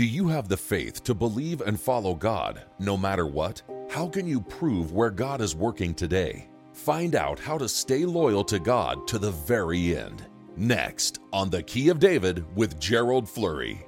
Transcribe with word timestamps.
Do 0.00 0.06
you 0.06 0.28
have 0.28 0.48
the 0.48 0.56
faith 0.56 1.04
to 1.04 1.12
believe 1.12 1.60
and 1.60 1.78
follow 1.78 2.14
God 2.14 2.62
no 2.78 2.96
matter 2.96 3.26
what? 3.26 3.60
How 3.90 4.08
can 4.08 4.26
you 4.26 4.40
prove 4.40 4.92
where 4.92 5.10
God 5.10 5.42
is 5.42 5.54
working 5.54 5.92
today? 5.92 6.48
Find 6.72 7.14
out 7.14 7.38
how 7.38 7.58
to 7.58 7.68
stay 7.68 8.06
loyal 8.06 8.42
to 8.44 8.58
God 8.58 9.06
to 9.08 9.18
the 9.18 9.32
very 9.32 9.94
end. 9.94 10.26
Next 10.56 11.20
on 11.34 11.50
The 11.50 11.62
Key 11.62 11.90
of 11.90 11.98
David 11.98 12.46
with 12.56 12.80
Gerald 12.80 13.28
Flurry. 13.28 13.86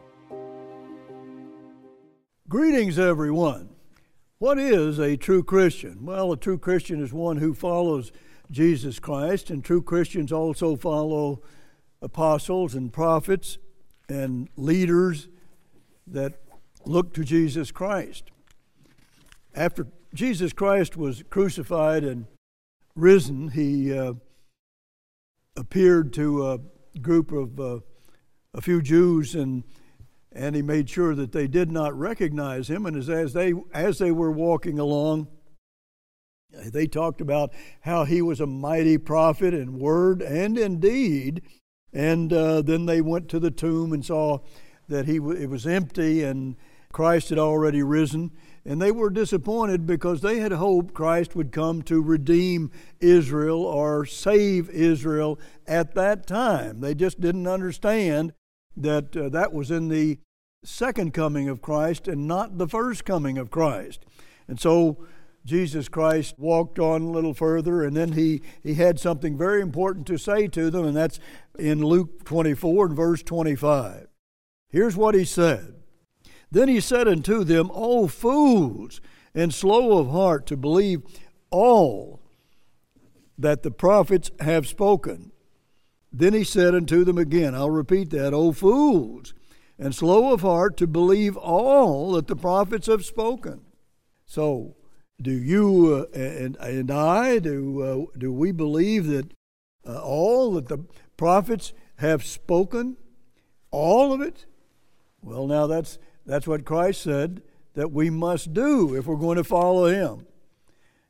Greetings, 2.47 2.99
everyone. 2.99 3.71
What 4.37 4.59
is 4.59 4.99
a 4.99 5.17
true 5.17 5.43
Christian? 5.43 6.05
Well, 6.05 6.31
a 6.33 6.37
true 6.37 6.59
Christian 6.59 7.03
is 7.03 7.15
one 7.15 7.39
who 7.39 7.55
follows 7.55 8.13
Jesus 8.51 8.99
Christ, 8.99 9.49
and 9.49 9.65
true 9.65 9.81
Christians 9.81 10.31
also 10.31 10.77
follow 10.77 11.41
apostles 12.03 12.75
and 12.75 12.93
prophets 12.93 13.57
and 14.11 14.51
leaders 14.57 15.31
that 16.13 16.35
look 16.85 17.13
to 17.15 17.25
Jesus 17.25 17.71
Christ. 17.71 18.31
After 19.55 19.87
Jesus 20.15 20.53
Christ 20.53 20.97
was 20.97 21.23
crucified 21.31 22.05
and 22.05 22.27
risen, 22.95 23.49
he 23.49 23.97
uh, 23.97 24.15
appeared 25.57 26.13
to 26.15 26.47
a 26.51 26.59
group 26.99 27.33
of 27.33 27.59
uh, 27.59 27.81
a 28.55 28.61
few 28.61 28.83
Jews 28.83 29.35
and 29.35 29.65
and 30.35 30.57
he 30.57 30.63
made 30.63 30.89
sure 30.89 31.15
that 31.15 31.33
they 31.33 31.47
did 31.47 31.71
not 31.71 31.99
recognize 31.99 32.69
him. 32.69 32.87
And 32.87 32.97
as, 32.97 33.11
as 33.11 33.35
they 33.35 33.53
as 33.75 33.99
they 33.99 34.11
were 34.11 34.31
walking 34.31 34.79
along, 34.79 35.29
they 36.51 36.87
talked 36.87 37.21
about 37.21 37.53
how 37.83 38.05
he 38.05 38.23
was 38.23 38.41
a 38.41 38.47
mighty 38.47 38.99
prophet 38.99 39.53
in 39.55 39.79
word 39.79 40.23
and 40.23 40.57
in 40.57 40.81
deed. 40.81 41.43
And 41.93 42.33
uh, 42.33 42.63
then 42.63 42.87
they 42.87 43.03
went 43.03 43.29
to 43.31 43.39
the 43.39 43.51
tomb 43.51 43.93
and 43.93 44.05
saw 44.05 44.39
that 44.89 45.07
he 45.07 45.17
it 45.17 45.49
was 45.49 45.67
empty 45.67 46.23
and 46.23 46.57
Christ 46.93 47.31
had 47.31 47.39
already 47.39 47.83
risen. 47.83 48.31
And 48.65 48.81
they 48.81 48.93
were 48.93 49.11
disappointed 49.11 49.87
because 49.87 50.21
they 50.21 50.39
had 50.39 50.53
hoped 50.53 50.95
Christ 50.95 51.35
would 51.35 51.51
come 51.51 51.83
to 51.83 52.01
redeem 52.01 52.71
Israel 53.01 53.65
or 53.65 54.07
save 54.07 54.71
Israel 54.71 55.41
at 55.67 55.95
that 55.95 56.27
time. 56.27 56.81
They 56.81 56.95
just 56.95 57.21
didn't 57.21 57.49
understand 57.49 58.33
that 58.77 59.17
uh, 59.17 59.29
that 59.31 59.53
was 59.53 59.71
in 59.71 59.89
the 59.89 60.19
second 60.65 61.13
coming 61.13 61.49
of 61.49 61.61
Christ 61.61 62.07
and 62.07 62.29
not 62.29 62.59
the 62.59 62.69
first 62.69 63.05
coming 63.05 63.37
of 63.37 63.51
Christ. 63.51 64.05
And 64.47 64.61
so 64.61 65.05
Jesus 65.45 65.89
Christ 65.89 66.39
walked 66.39 66.79
on 66.79 67.03
a 67.03 67.11
little 67.11 67.35
further, 67.35 67.83
and 67.83 67.97
then 67.97 68.13
he, 68.13 68.43
he 68.63 68.75
had 68.75 69.01
something 69.01 69.37
very 69.37 69.61
important 69.61 70.07
to 70.07 70.17
say 70.17 70.47
to 70.49 70.71
them, 70.71 70.85
and 70.85 70.97
that's 70.97 71.19
in 71.59 71.85
Luke 71.85 72.25
24 72.25 72.87
and 72.87 72.97
verse 72.97 73.25
25. 73.25 74.07
Here's 74.73 74.97
what 74.97 75.15
he 75.15 75.25
said 75.25 75.75
Then 76.51 76.69
he 76.69 76.81
said 76.81 77.07
unto 77.07 77.45
them, 77.45 77.71
O 77.73 78.09
fools, 78.09 79.01
and 79.35 79.53
slow 79.53 79.99
of 79.99 80.11
heart 80.11 80.47
to 80.47 80.57
believe 80.57 81.03
all 81.51 82.23
that 83.39 83.63
the 83.63 83.71
prophets 83.71 84.31
have 84.41 84.67
spoken. 84.67 85.31
Then 86.11 86.33
he 86.35 86.45
said 86.45 86.75
unto 86.75 87.05
them 87.05 87.19
again, 87.19 87.55
I'll 87.55 87.71
repeat 87.71 88.11
that, 88.11 88.35
O 88.35 88.53
fools, 88.53 89.35
and 89.79 89.95
slow 89.95 90.33
of 90.33 90.43
heart 90.43 90.77
to 90.79 90.87
believe 90.87 91.37
all 91.37 92.13
that 92.13 92.27
the 92.27 92.37
prophets 92.37 92.87
have 92.87 93.05
spoken. 93.05 93.63
So, 94.27 94.77
do 95.21 95.31
you 95.31 96.09
uh, 96.15 96.19
and, 96.19 96.57
and 96.57 96.91
I, 96.91 97.39
do, 97.39 98.09
uh, 98.13 98.19
do 98.19 98.33
we 98.33 98.53
believe 98.53 99.07
that 99.07 99.33
uh, 99.87 100.01
all 100.03 100.53
that 100.55 100.69
the 100.69 100.85
prophets 101.17 101.73
have 101.97 102.25
spoken? 102.25 102.97
All 103.71 104.13
of 104.13 104.21
it? 104.21 104.47
Well, 105.23 105.47
now 105.47 105.67
that's, 105.67 105.99
that's 106.27 106.47
what 106.47 106.65
Christ 106.65 107.03
said 107.03 107.43
that 107.75 107.93
we 107.93 108.11
must 108.11 108.53
do 108.53 108.95
if 108.95 109.07
we're 109.07 109.17
going 109.17 109.39
to 109.39 109.45
follow 109.45 109.87
him. 109.87 110.27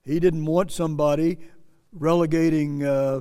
He 0.05 0.21
didn't 0.21 0.45
want 0.45 0.71
somebody 0.71 1.39
relegating 1.93 2.85
uh, 2.85 3.21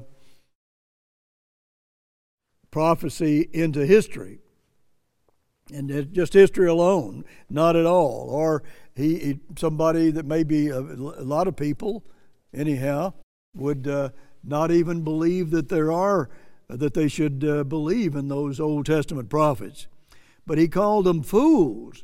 prophecy 2.71 3.49
into 3.51 3.85
history 3.85 4.39
and 5.73 6.13
just 6.13 6.33
history 6.33 6.67
alone, 6.67 7.23
not 7.49 7.75
at 7.75 7.85
all. 7.85 8.27
Or 8.29 8.63
he, 8.95 9.17
he 9.19 9.39
somebody 9.57 10.11
that 10.11 10.25
maybe 10.25 10.67
a, 10.67 10.79
a, 10.79 11.23
lot 11.23 11.47
of 11.47 11.55
people, 11.55 12.03
anyhow, 12.53 13.13
would 13.55 13.87
uh, 13.87 14.09
not 14.43 14.71
even 14.71 15.03
believe 15.03 15.51
that 15.51 15.69
there 15.69 15.91
are 15.91 16.29
that 16.67 16.93
they 16.93 17.07
should 17.07 17.43
uh, 17.43 17.63
believe 17.63 18.15
in 18.15 18.27
those 18.27 18.59
Old 18.59 18.85
Testament 18.85 19.29
prophets. 19.29 19.87
But 20.45 20.57
he 20.57 20.67
called 20.67 21.05
them 21.05 21.23
fools. 21.23 22.03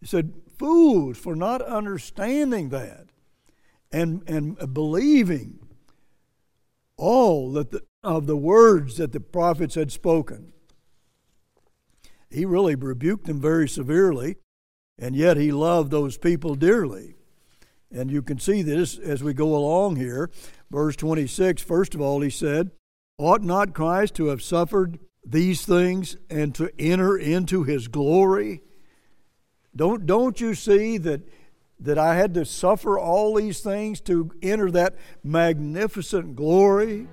He 0.00 0.06
said, 0.06 0.32
"Fools 0.58 1.18
for 1.18 1.34
not 1.34 1.62
understanding 1.62 2.68
that, 2.70 3.06
and 3.90 4.22
and 4.28 4.56
believing 4.72 5.58
all 6.96 7.52
that 7.52 7.70
the, 7.70 7.82
of 8.02 8.26
the 8.26 8.36
words 8.36 8.96
that 8.96 9.12
the 9.12 9.20
prophets 9.20 9.74
had 9.74 9.90
spoken." 9.92 10.52
he 12.32 12.44
really 12.44 12.74
rebuked 12.74 13.26
them 13.26 13.40
very 13.40 13.68
severely, 13.68 14.36
and 14.98 15.14
yet 15.14 15.36
he 15.36 15.52
loved 15.52 15.90
those 15.90 16.16
people 16.16 16.54
dearly. 16.54 17.14
And 17.90 18.10
you 18.10 18.22
can 18.22 18.38
see 18.38 18.62
this 18.62 18.98
as 18.98 19.22
we 19.22 19.34
go 19.34 19.54
along 19.54 19.96
here. 19.96 20.30
Verse 20.70 20.96
26, 20.96 21.62
first 21.62 21.94
of 21.94 22.00
all, 22.00 22.22
he 22.22 22.30
said, 22.30 22.70
Ought 23.18 23.42
not 23.42 23.74
Christ 23.74 24.14
to 24.14 24.26
have 24.26 24.42
suffered 24.42 24.98
these 25.24 25.64
things 25.64 26.16
and 26.30 26.54
to 26.54 26.70
enter 26.78 27.16
into 27.16 27.64
his 27.64 27.88
glory? 27.88 28.62
Don't, 29.74 30.06
don't 30.06 30.40
you 30.40 30.54
see 30.54 30.98
that, 30.98 31.22
that 31.80 31.98
I 31.98 32.14
had 32.14 32.34
to 32.34 32.44
suffer 32.44 32.98
all 32.98 33.34
these 33.34 33.60
things 33.60 34.00
to 34.02 34.30
enter 34.42 34.70
that 34.72 34.96
magnificent 35.24 36.36
glory, 36.36 37.08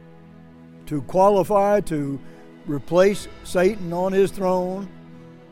to 0.87 1.01
qualify 1.03 1.81
to 1.81 2.19
replace 2.65 3.27
Satan 3.43 3.93
on 3.93 4.11
his 4.11 4.31
throne? 4.31 4.89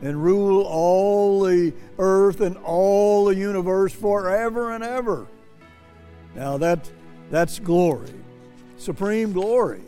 and 0.00 0.22
rule 0.22 0.62
all 0.62 1.42
the 1.42 1.72
earth 1.98 2.40
and 2.40 2.56
all 2.58 3.24
the 3.24 3.34
universe 3.34 3.92
forever 3.92 4.72
and 4.72 4.84
ever. 4.84 5.26
Now 6.34 6.58
that, 6.58 6.90
that's 7.30 7.58
glory, 7.58 8.12
supreme 8.76 9.32
glory. 9.32 9.82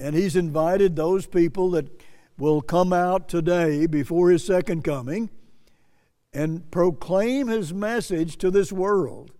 And 0.00 0.16
he's 0.16 0.34
invited 0.34 0.96
those 0.96 1.26
people 1.26 1.70
that 1.72 2.02
will 2.38 2.62
come 2.62 2.92
out 2.92 3.28
today 3.28 3.86
before 3.86 4.30
his 4.30 4.42
second 4.42 4.82
coming 4.82 5.28
and 6.32 6.70
proclaim 6.70 7.48
his 7.48 7.74
message 7.74 8.38
to 8.38 8.50
this 8.50 8.72
world. 8.72 9.32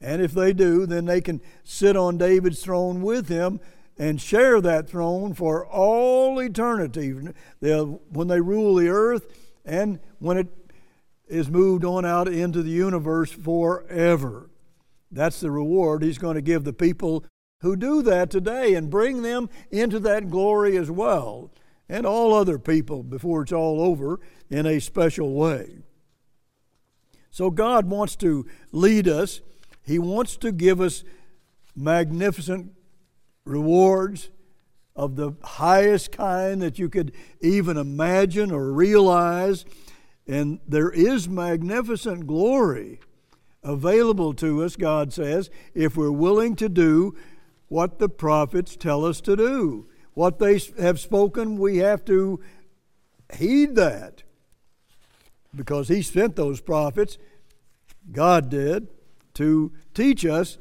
And 0.00 0.20
if 0.20 0.32
they 0.32 0.52
do, 0.52 0.86
then 0.86 1.04
they 1.04 1.20
can 1.20 1.40
sit 1.62 1.96
on 1.96 2.18
David's 2.18 2.60
throne 2.60 3.00
with 3.00 3.28
him 3.28 3.60
and 3.96 4.20
share 4.20 4.60
that 4.60 4.88
throne 4.88 5.34
for 5.34 5.64
all 5.64 6.40
eternity 6.40 7.12
when 7.60 8.28
they 8.28 8.40
rule 8.40 8.74
the 8.74 8.88
earth 8.88 9.32
and 9.64 10.00
when 10.18 10.36
it 10.36 10.48
is 11.28 11.48
moved 11.48 11.84
on 11.84 12.04
out 12.04 12.26
into 12.26 12.62
the 12.64 12.70
universe 12.70 13.30
forever. 13.30 14.50
That's 15.12 15.38
the 15.38 15.52
reward 15.52 16.02
he's 16.02 16.18
going 16.18 16.34
to 16.34 16.42
give 16.42 16.64
the 16.64 16.72
people 16.72 17.24
who 17.62 17.76
do 17.76 18.02
that 18.02 18.28
today 18.28 18.74
and 18.74 18.90
bring 18.90 19.22
them 19.22 19.48
into 19.70 19.98
that 20.00 20.30
glory 20.30 20.76
as 20.76 20.90
well, 20.90 21.50
and 21.88 22.04
all 22.04 22.34
other 22.34 22.58
people 22.58 23.02
before 23.02 23.42
it's 23.42 23.52
all 23.52 23.80
over 23.80 24.20
in 24.50 24.66
a 24.66 24.80
special 24.80 25.32
way. 25.34 25.78
So 27.30 27.50
God 27.50 27.88
wants 27.88 28.16
to 28.16 28.46
lead 28.72 29.08
us, 29.08 29.40
He 29.84 29.98
wants 29.98 30.36
to 30.38 30.52
give 30.52 30.80
us 30.80 31.04
magnificent 31.74 32.72
rewards 33.44 34.30
of 34.94 35.16
the 35.16 35.32
highest 35.42 36.12
kind 36.12 36.60
that 36.62 36.78
you 36.78 36.88
could 36.88 37.12
even 37.40 37.76
imagine 37.76 38.50
or 38.50 38.72
realize. 38.72 39.64
And 40.26 40.60
there 40.68 40.90
is 40.90 41.28
magnificent 41.28 42.26
glory 42.26 43.00
available 43.62 44.34
to 44.34 44.62
us, 44.64 44.76
God 44.76 45.12
says, 45.12 45.48
if 45.74 45.96
we're 45.96 46.10
willing 46.10 46.56
to 46.56 46.68
do 46.68 47.14
what 47.72 47.98
the 47.98 48.08
prophets 48.08 48.76
tell 48.76 49.02
us 49.02 49.22
to 49.22 49.34
do. 49.34 49.88
What 50.12 50.38
they 50.38 50.60
have 50.78 51.00
spoken, 51.00 51.56
we 51.56 51.78
have 51.78 52.04
to 52.04 52.38
heed 53.34 53.76
that. 53.76 54.24
Because 55.56 55.88
He 55.88 56.02
sent 56.02 56.36
those 56.36 56.60
prophets, 56.60 57.16
God 58.12 58.50
did, 58.50 58.88
to 59.34 59.72
teach 59.94 60.26
us 60.26 60.58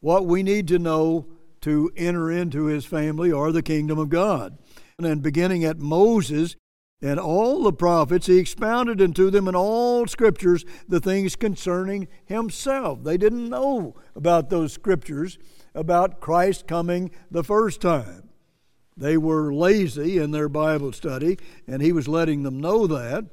what 0.00 0.26
we 0.26 0.42
need 0.42 0.66
to 0.66 0.80
know 0.80 1.26
to 1.60 1.92
enter 1.96 2.30
into 2.30 2.66
his 2.66 2.84
family 2.84 3.30
or 3.30 3.50
the 3.50 3.62
kingdom 3.62 3.98
of 3.98 4.08
God. 4.08 4.58
And 4.98 5.22
beginning 5.22 5.64
at 5.64 5.78
Moses 5.78 6.56
and 7.02 7.20
all 7.20 7.62
the 7.62 7.72
prophets, 7.72 8.26
he 8.26 8.38
expounded 8.38 9.00
unto 9.00 9.30
them 9.30 9.46
in 9.48 9.54
all 9.54 10.06
scriptures 10.06 10.64
the 10.88 11.00
things 11.00 11.36
concerning 11.36 12.08
himself. 12.24 13.04
They 13.04 13.16
didn't 13.16 13.48
know 13.48 13.94
about 14.14 14.48
those 14.50 14.72
scriptures 14.72 15.38
about 15.76 16.20
Christ 16.20 16.66
coming 16.66 17.12
the 17.30 17.44
first 17.44 17.80
time. 17.80 18.30
They 18.96 19.18
were 19.18 19.54
lazy 19.54 20.18
in 20.18 20.30
their 20.30 20.48
Bible 20.48 20.90
study, 20.92 21.38
and 21.66 21.82
he 21.82 21.92
was 21.92 22.08
letting 22.08 22.42
them 22.42 22.58
know 22.58 22.86
that. 22.86 23.26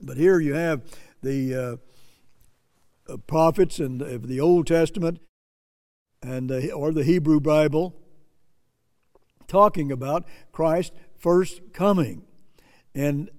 But 0.00 0.16
here 0.16 0.38
you 0.38 0.54
have 0.54 0.82
the 1.22 1.80
uh, 3.08 3.16
prophets 3.26 3.80
and 3.80 4.00
the, 4.00 4.18
the 4.18 4.40
Old 4.40 4.68
Testament 4.68 5.20
and 6.22 6.48
the, 6.48 6.70
or 6.72 6.92
the 6.92 7.02
Hebrew 7.02 7.40
Bible 7.40 7.96
talking 9.48 9.90
about 9.90 10.24
Christ's 10.52 10.94
first 11.18 11.72
coming, 11.72 12.22
and 12.94 13.30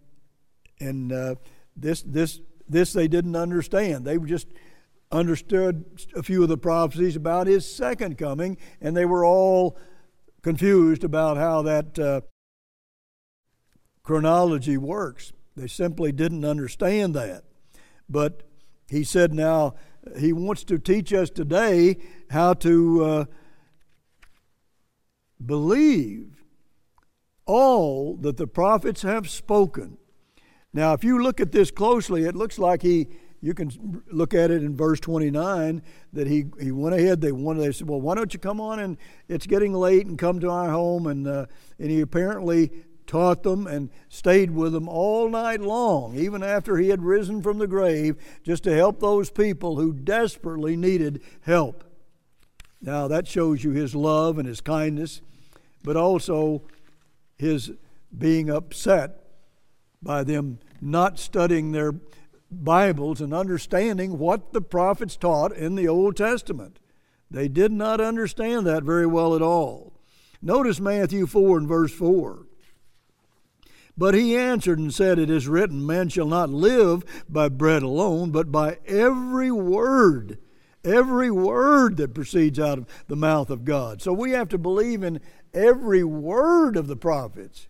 and 0.79 1.13
uh, 1.13 1.35
this 1.75 2.01
this 2.01 2.41
this 2.67 2.91
they 2.91 3.07
didn't 3.07 3.35
understand. 3.35 4.05
They 4.05 4.17
were 4.17 4.27
just 4.27 4.47
understood 5.11 6.05
a 6.15 6.23
few 6.23 6.43
of 6.43 6.49
the 6.49 6.57
prophecies 6.57 7.15
about 7.15 7.47
his 7.47 7.69
second 7.69 8.17
coming, 8.17 8.57
and 8.79 8.95
they 8.95 9.05
were 9.05 9.25
all 9.25 9.77
confused 10.41 11.03
about 11.03 11.37
how 11.37 11.61
that 11.63 11.99
uh, 11.99 12.21
chronology 14.03 14.77
works. 14.77 15.33
They 15.55 15.67
simply 15.67 16.11
didn't 16.11 16.45
understand 16.45 17.13
that. 17.15 17.43
But 18.07 18.43
he 18.87 19.03
said 19.03 19.33
now 19.33 19.75
he 20.17 20.33
wants 20.33 20.63
to 20.65 20.79
teach 20.79 21.13
us 21.13 21.29
today 21.29 21.97
how 22.29 22.53
to 22.55 23.03
uh, 23.03 23.25
believe 25.43 26.43
all 27.45 28.15
that 28.17 28.37
the 28.37 28.47
prophets 28.47 29.01
have 29.01 29.29
spoken. 29.29 29.97
Now, 30.71 30.93
if 30.93 31.03
you 31.03 31.21
look 31.21 31.41
at 31.41 31.51
this 31.51 31.71
closely, 31.71 32.23
it 32.23 32.35
looks 32.35 32.59
like 32.59 32.83
he, 32.83 33.07
you 33.41 33.53
can 33.53 34.03
look 34.11 34.33
at 34.33 34.51
it 34.51 34.63
in 34.63 34.75
verse 34.75 34.99
29 34.99 35.81
that 36.13 36.27
he, 36.27 36.45
he 36.59 36.71
went 36.71 36.95
ahead. 36.95 37.21
They 37.21 37.31
wanted, 37.31 37.61
they 37.61 37.71
said, 37.71 37.87
Well, 37.87 38.01
why 38.01 38.15
don't 38.15 38.33
you 38.33 38.39
come 38.39 38.59
on 38.59 38.79
and 38.79 38.97
it's 39.27 39.47
getting 39.47 39.73
late 39.73 40.05
and 40.07 40.17
come 40.17 40.39
to 40.41 40.49
our 40.49 40.69
home? 40.69 41.07
And, 41.07 41.27
uh, 41.27 41.45
and 41.79 41.89
he 41.89 42.01
apparently 42.01 42.71
taught 43.07 43.43
them 43.43 43.65
and 43.65 43.89
stayed 44.09 44.51
with 44.51 44.73
them 44.73 44.87
all 44.87 45.29
night 45.29 45.61
long, 45.61 46.15
even 46.15 46.43
after 46.43 46.77
he 46.77 46.89
had 46.89 47.01
risen 47.01 47.41
from 47.41 47.57
the 47.57 47.67
grave, 47.67 48.15
just 48.43 48.63
to 48.63 48.75
help 48.75 48.99
those 48.99 49.31
people 49.31 49.77
who 49.77 49.93
desperately 49.93 50.75
needed 50.75 51.21
help. 51.41 51.83
Now, 52.81 53.07
that 53.07 53.27
shows 53.27 53.63
you 53.63 53.71
his 53.71 53.95
love 53.95 54.37
and 54.37 54.47
his 54.47 54.61
kindness, 54.61 55.21
but 55.83 55.97
also 55.97 56.61
his 57.37 57.71
being 58.15 58.49
upset 58.49 59.23
by 60.03 60.23
them 60.23 60.59
not 60.81 61.19
studying 61.19 61.71
their 61.71 61.93
Bibles 62.51 63.21
and 63.21 63.33
understanding 63.33 64.17
what 64.17 64.53
the 64.53 64.61
prophets 64.61 65.15
taught 65.15 65.51
in 65.51 65.75
the 65.75 65.87
Old 65.87 66.17
Testament. 66.17 66.79
They 67.29 67.47
did 67.47 67.71
not 67.71 68.01
understand 68.01 68.65
that 68.65 68.83
very 68.83 69.05
well 69.05 69.35
at 69.35 69.41
all. 69.41 69.93
Notice 70.41 70.79
Matthew 70.79 71.27
4 71.27 71.59
and 71.59 71.67
verse 71.67 71.93
4. 71.93 72.45
But 73.97 74.15
he 74.15 74.37
answered 74.37 74.79
and 74.79 74.93
said, 74.93 75.19
It 75.19 75.29
is 75.29 75.47
written, 75.47 75.85
Man 75.85 76.07
shall 76.07 76.25
not 76.25 76.49
live 76.49 77.03
by 77.27 77.49
bread 77.49 77.83
alone, 77.83 78.31
but 78.31 78.51
by 78.51 78.77
every 78.87 79.51
word, 79.51 80.39
every 80.85 81.29
word 81.29 81.97
that 81.97 82.13
proceeds 82.13 82.57
out 82.57 82.77
of 82.77 82.87
the 83.07 83.17
mouth 83.17 83.49
of 83.49 83.65
God. 83.65 84.01
So 84.01 84.13
we 84.13 84.31
have 84.31 84.47
to 84.49 84.57
believe 84.57 85.03
in 85.03 85.19
every 85.53 86.03
word 86.05 86.77
of 86.77 86.87
the 86.87 86.95
prophets. 86.95 87.67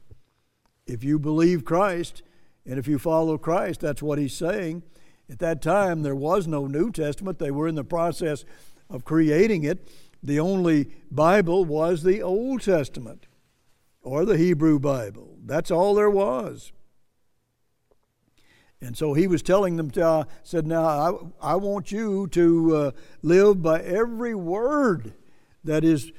If 0.86 1.04
you 1.04 1.18
believe 1.18 1.66
Christ 1.66 2.22
and 2.70 2.78
if 2.78 2.88
you 2.88 3.00
follow 3.00 3.40
Christ, 3.40 3.80
that's 3.80 4.04
what 4.04 4.20
he's 4.20 4.34
saying. 4.34 4.84
At 5.28 5.40
that 5.40 5.60
time, 5.60 6.04
there 6.04 6.16
was 6.16 6.46
no 6.46 6.68
New 6.68 6.92
Testament, 6.92 7.40
they 7.40 7.50
were 7.50 7.68
in 7.68 7.74
the 7.74 7.84
process 7.84 8.46
of 8.92 9.04
creating 9.04 9.64
it. 9.64 9.90
The 10.22 10.40
only 10.40 10.92
Bible 11.10 11.66
was 11.66 12.04
the 12.04 12.22
Old 12.22 12.62
Testament 12.62 13.26
or 14.04 14.24
the 14.24 14.38
Hebrew 14.38 14.78
Bible. 14.78 15.38
That's 15.44 15.72
all 15.72 15.96
there 15.96 16.12
was. 16.12 16.72
And 18.82 18.96
so 18.96 19.16
he 19.16 19.26
was 19.26 19.42
telling 19.42 19.78
them, 19.78 19.92
uh, 20.00 20.26
said, 20.44 20.68
Now 20.68 20.86
I, 21.42 21.54
I 21.54 21.56
want 21.56 21.92
you 21.92 22.28
to 22.28 22.76
uh, 22.76 22.92
live 23.24 23.64
by 23.64 23.82
every 23.82 24.36
word 24.36 25.14
that 25.64 25.84
is 25.84 26.12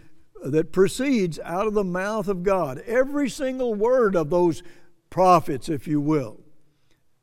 that 0.45 0.73
proceeds 0.73 1.39
out 1.41 1.67
of 1.67 1.75
the 1.75 1.85
mouth 1.85 2.27
of 2.27 2.43
God. 2.43 2.83
Every 2.87 3.29
single 3.29 3.75
word 3.75 4.17
of 4.17 4.31
those 4.31 4.63
prophets, 5.11 5.69
if 5.69 5.87
you 5.87 6.01
will. 6.01 6.41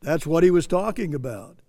That's 0.01 0.27
what 0.27 0.43
he 0.43 0.51
was 0.51 0.67
talking 0.67 1.15
about. 1.15 1.59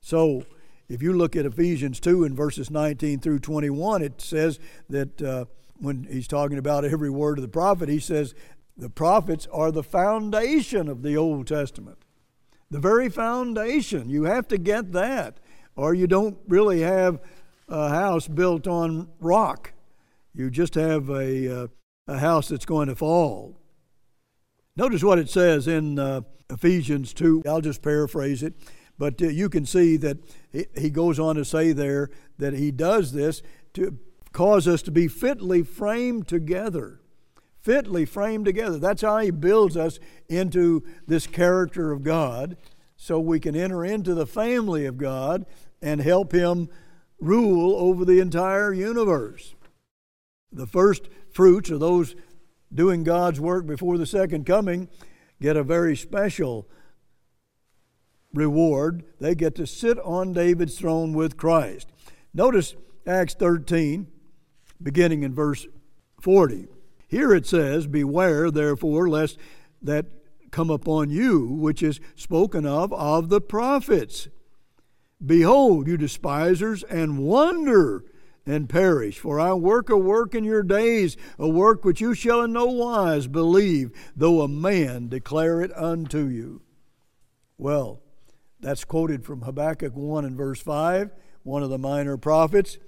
So 0.00 0.44
if 0.88 1.02
you 1.02 1.12
look 1.12 1.36
at 1.36 1.46
Ephesians 1.46 2.00
2 2.00 2.24
in 2.24 2.34
verses 2.34 2.70
19 2.70 3.20
through 3.20 3.38
21, 3.38 4.02
it 4.02 4.20
says 4.20 4.58
that. 4.90 5.22
Uh, 5.22 5.44
when 5.82 6.04
he's 6.04 6.28
talking 6.28 6.58
about 6.58 6.84
every 6.84 7.10
word 7.10 7.38
of 7.38 7.42
the 7.42 7.48
prophet, 7.48 7.88
he 7.88 7.98
says 7.98 8.34
the 8.76 8.88
prophets 8.88 9.48
are 9.52 9.72
the 9.72 9.82
foundation 9.82 10.88
of 10.88 11.02
the 11.02 11.16
Old 11.16 11.48
Testament. 11.48 11.98
The 12.70 12.78
very 12.78 13.08
foundation. 13.08 14.08
You 14.08 14.24
have 14.24 14.48
to 14.48 14.58
get 14.58 14.92
that, 14.92 15.38
or 15.76 15.92
you 15.92 16.06
don't 16.06 16.38
really 16.46 16.80
have 16.80 17.20
a 17.68 17.88
house 17.88 18.28
built 18.28 18.66
on 18.66 19.08
rock. 19.20 19.72
You 20.34 20.50
just 20.50 20.74
have 20.76 21.10
a, 21.10 21.64
uh, 21.64 21.66
a 22.06 22.18
house 22.18 22.48
that's 22.48 22.64
going 22.64 22.88
to 22.88 22.94
fall. 22.94 23.58
Notice 24.74 25.04
what 25.04 25.18
it 25.18 25.28
says 25.28 25.68
in 25.68 25.98
uh, 25.98 26.22
Ephesians 26.48 27.12
2. 27.12 27.42
I'll 27.46 27.60
just 27.60 27.82
paraphrase 27.82 28.42
it, 28.42 28.54
but 28.98 29.20
uh, 29.20 29.26
you 29.26 29.48
can 29.48 29.66
see 29.66 29.96
that 29.98 30.18
he 30.74 30.88
goes 30.88 31.18
on 31.18 31.36
to 31.36 31.44
say 31.44 31.72
there 31.72 32.10
that 32.38 32.54
he 32.54 32.70
does 32.70 33.12
this 33.12 33.42
to 33.74 33.98
cause 34.32 34.66
us 34.66 34.82
to 34.82 34.90
be 34.90 35.08
fitly 35.08 35.62
framed 35.62 36.26
together. 36.26 37.00
Fitly 37.60 38.04
framed 38.04 38.44
together. 38.44 38.78
That's 38.78 39.02
how 39.02 39.18
He 39.18 39.30
builds 39.30 39.76
us 39.76 40.00
into 40.28 40.82
this 41.06 41.26
character 41.26 41.92
of 41.92 42.02
God 42.02 42.56
so 42.96 43.20
we 43.20 43.38
can 43.38 43.54
enter 43.54 43.84
into 43.84 44.14
the 44.14 44.26
family 44.26 44.84
of 44.84 44.98
God 44.98 45.46
and 45.80 46.00
help 46.00 46.32
Him 46.32 46.68
rule 47.20 47.76
over 47.76 48.04
the 48.04 48.18
entire 48.18 48.72
universe. 48.72 49.54
The 50.50 50.66
first 50.66 51.08
fruits 51.30 51.70
of 51.70 51.80
those 51.80 52.16
doing 52.74 53.04
God's 53.04 53.40
work 53.40 53.66
before 53.66 53.98
the 53.98 54.06
second 54.06 54.46
coming 54.46 54.88
get 55.40 55.56
a 55.56 55.64
very 55.64 55.96
special 55.96 56.68
reward. 58.32 59.04
They 59.20 59.34
get 59.34 59.54
to 59.56 59.66
sit 59.66 59.98
on 59.98 60.32
David's 60.32 60.78
throne 60.78 61.12
with 61.12 61.36
Christ. 61.36 61.88
Notice 62.32 62.76
Acts 63.06 63.34
13 63.34 64.06
beginning 64.82 65.22
in 65.22 65.34
verse 65.34 65.66
40. 66.20 66.68
Here 67.08 67.34
it 67.34 67.46
says, 67.46 67.86
Beware 67.86 68.50
therefore 68.50 69.08
lest 69.08 69.38
that 69.82 70.06
come 70.50 70.70
upon 70.70 71.10
you, 71.10 71.46
which 71.46 71.82
is 71.82 72.00
spoken 72.14 72.66
of 72.66 72.92
of 72.92 73.28
the 73.28 73.40
prophets. 73.40 74.28
Behold, 75.24 75.86
you 75.86 75.96
despisers, 75.96 76.82
and 76.84 77.18
wonder 77.18 78.04
and 78.46 78.68
perish. 78.68 79.18
For 79.18 79.38
I 79.38 79.52
work 79.54 79.88
a 79.90 79.96
work 79.96 80.34
in 80.34 80.44
your 80.44 80.62
days, 80.62 81.16
a 81.38 81.48
work 81.48 81.84
which 81.84 82.00
you 82.00 82.14
shall 82.14 82.42
in 82.42 82.52
no 82.52 82.66
wise 82.66 83.26
believe, 83.26 83.90
though 84.16 84.42
a 84.42 84.48
man 84.48 85.08
declare 85.08 85.60
it 85.60 85.76
unto 85.76 86.26
you. 86.26 86.62
Well, 87.58 88.00
that's 88.60 88.84
quoted 88.84 89.24
from 89.24 89.42
Habakkuk 89.42 89.94
1 89.94 90.24
and 90.24 90.36
verse 90.36 90.60
5, 90.60 91.10
one 91.42 91.62
of 91.62 91.70
the 91.70 91.78
minor 91.78 92.16
prophets 92.16 92.78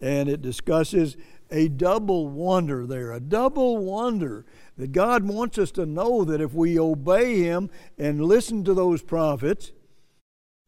and 0.00 0.28
it 0.28 0.42
discusses 0.42 1.16
a 1.50 1.68
double 1.68 2.28
wonder 2.28 2.86
there, 2.86 3.12
a 3.12 3.20
double 3.20 3.78
wonder 3.78 4.44
that 4.76 4.92
God 4.92 5.24
wants 5.24 5.58
us 5.58 5.70
to 5.72 5.86
know 5.86 6.24
that 6.24 6.40
if 6.40 6.52
we 6.52 6.78
obey 6.78 7.40
Him 7.40 7.70
and 7.96 8.24
listen 8.24 8.64
to 8.64 8.74
those 8.74 9.02
prophets, 9.02 9.72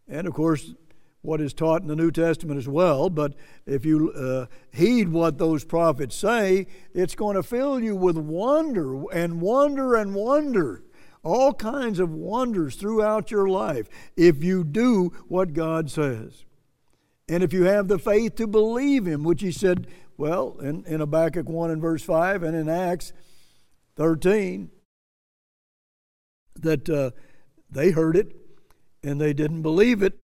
and 0.09 0.27
of 0.27 0.33
course, 0.33 0.75
what 1.23 1.41
is 1.41 1.53
taught 1.53 1.83
in 1.83 1.89
the 1.89 1.97
New 1.97 2.11
Testament 2.11 2.59
as 2.59 2.69
well, 2.69 3.11
but 3.11 3.35
if 3.67 3.85
you 3.85 4.11
uh, 4.13 4.47
heed 4.73 5.09
what 5.11 5.39
those 5.39 5.65
prophets 5.65 6.17
say, 6.17 6.67
it's 6.95 7.15
going 7.15 7.37
to 7.37 7.43
fill 7.43 7.79
you 7.79 7.95
with 7.95 8.17
wonder 8.17 9.05
and 9.13 9.41
wonder 9.41 9.95
and 9.97 10.15
wonder. 10.15 10.83
All 11.23 11.53
kinds 11.53 11.99
of 11.99 12.11
wonders 12.11 12.77
throughout 12.77 13.31
your 13.31 13.49
life 13.49 13.89
if 14.17 14.43
you 14.43 14.65
do 14.65 15.13
what 15.29 15.53
God 15.53 15.91
says. 15.91 16.47
And 17.29 17.43
if 17.43 17.53
you 17.53 17.65
have 17.65 17.89
the 17.89 17.99
faith 17.99 18.37
to 18.37 18.47
believe 18.47 19.07
him, 19.07 19.23
which 19.23 19.43
he 19.43 19.53
said, 19.53 19.87
well, 20.17 20.57
in, 20.61 20.85
in 20.87 21.01
Habakkuk 21.01 21.49
1 21.49 21.71
and 21.71 21.83
verse 21.83 22.03
5 22.03 22.43
and 22.43 22.57
in 22.57 22.69
Acts 22.69 23.13
13, 23.97 24.71
that 26.57 26.89
uh, 26.89 27.11
they 27.71 27.91
heard 27.91 28.17
it 28.17 28.35
and 29.03 29.21
they 29.21 29.33
didn't 29.33 29.63
believe 29.63 30.03
it. 30.03 30.20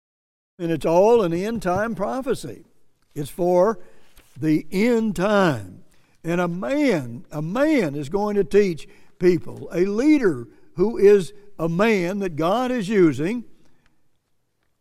And 0.64 0.72
it's 0.72 0.86
all 0.86 1.24
an 1.24 1.34
end 1.34 1.62
time 1.62 1.94
prophecy. 1.94 2.64
It's 3.14 3.30
for 3.30 3.80
the 4.40 4.66
end 4.72 5.18
time. 5.18 5.84
And 6.24 6.40
a 6.40 6.48
man, 6.48 7.26
a 7.34 7.42
man 7.42 7.96
is 7.96 8.08
going 8.08 8.38
to 8.38 8.46
teach 8.46 8.88
people, 9.20 9.68
a 9.74 9.84
leader 9.84 10.48
who 10.76 10.98
is 10.98 11.34
a 11.60 11.68
man 11.68 12.20
that 12.20 12.38
God 12.38 12.72
is 12.72 12.88
using, 12.88 13.44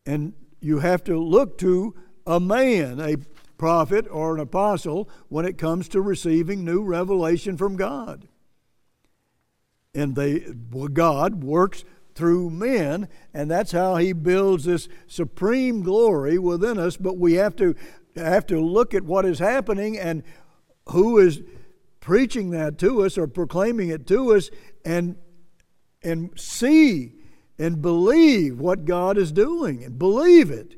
and 0.06 0.34
you 0.60 0.78
have 0.78 1.02
to 1.02 1.18
look 1.18 1.58
to 1.58 1.96
a 2.28 2.38
man, 2.38 3.00
a 3.00 3.16
prophet 3.58 4.06
or 4.08 4.36
an 4.36 4.40
apostle, 4.40 5.10
when 5.30 5.44
it 5.44 5.58
comes 5.58 5.88
to 5.88 6.00
receiving 6.00 6.64
new 6.64 6.84
revelation 6.84 7.56
from 7.56 7.74
God. 7.74 8.28
And 9.96 10.14
they, 10.14 10.46
God 10.92 11.42
works 11.42 11.84
through 12.14 12.50
men, 12.50 13.08
and 13.32 13.50
that's 13.50 13.72
how 13.72 13.96
He 13.96 14.12
builds 14.12 14.64
this 14.64 14.88
supreme 15.06 15.82
glory 15.82 16.38
within 16.38 16.78
us. 16.78 16.96
But 16.96 17.18
we 17.18 17.34
have 17.34 17.56
to 17.56 17.74
have 18.16 18.46
to 18.46 18.60
look 18.60 18.94
at 18.94 19.04
what 19.04 19.24
is 19.24 19.38
happening 19.38 19.98
and 19.98 20.22
who 20.90 21.18
is 21.18 21.42
preaching 22.00 22.50
that 22.50 22.78
to 22.78 23.04
us 23.04 23.16
or 23.16 23.26
proclaiming 23.26 23.88
it 23.88 24.06
to 24.08 24.34
us, 24.34 24.50
and 24.84 25.16
and 26.02 26.30
see 26.38 27.14
and 27.58 27.80
believe 27.80 28.58
what 28.58 28.84
God 28.84 29.16
is 29.16 29.30
doing 29.30 29.84
and 29.84 29.98
believe 29.98 30.50
it. 30.50 30.74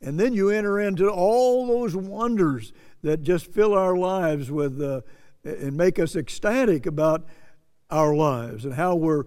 And 0.00 0.18
then 0.18 0.34
you 0.34 0.50
enter 0.50 0.78
into 0.78 1.08
all 1.08 1.66
those 1.66 1.96
wonders 1.96 2.72
that 3.02 3.22
just 3.22 3.52
fill 3.52 3.74
our 3.74 3.96
lives 3.96 4.50
with 4.50 4.80
uh, 4.82 5.00
and 5.44 5.76
make 5.76 5.98
us 5.98 6.16
ecstatic 6.16 6.84
about 6.86 7.26
our 7.90 8.14
lives 8.14 8.64
and 8.64 8.74
how 8.74 8.96
we're 8.96 9.24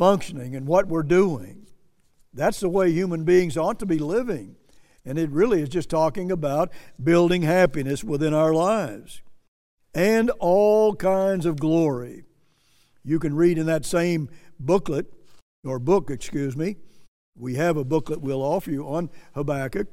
functioning 0.00 0.56
and 0.56 0.66
what 0.66 0.88
we're 0.88 1.02
doing. 1.02 1.66
That's 2.32 2.60
the 2.60 2.70
way 2.70 2.90
human 2.90 3.24
beings 3.24 3.58
ought 3.58 3.78
to 3.80 3.86
be 3.86 3.98
living. 3.98 4.56
And 5.04 5.18
it 5.18 5.28
really 5.28 5.60
is 5.60 5.68
just 5.68 5.90
talking 5.90 6.32
about 6.32 6.72
building 7.02 7.42
happiness 7.42 8.02
within 8.02 8.32
our 8.32 8.54
lives 8.54 9.20
and 9.94 10.30
all 10.38 10.94
kinds 10.94 11.44
of 11.44 11.60
glory. 11.60 12.24
You 13.04 13.18
can 13.18 13.36
read 13.36 13.58
in 13.58 13.66
that 13.66 13.84
same 13.84 14.30
booklet, 14.58 15.12
or 15.66 15.78
book, 15.78 16.10
excuse 16.10 16.56
me. 16.56 16.76
We 17.36 17.56
have 17.56 17.76
a 17.76 17.84
booklet 17.84 18.22
we'll 18.22 18.42
offer 18.42 18.70
you 18.70 18.88
on 18.88 19.10
Habakkuk, 19.34 19.88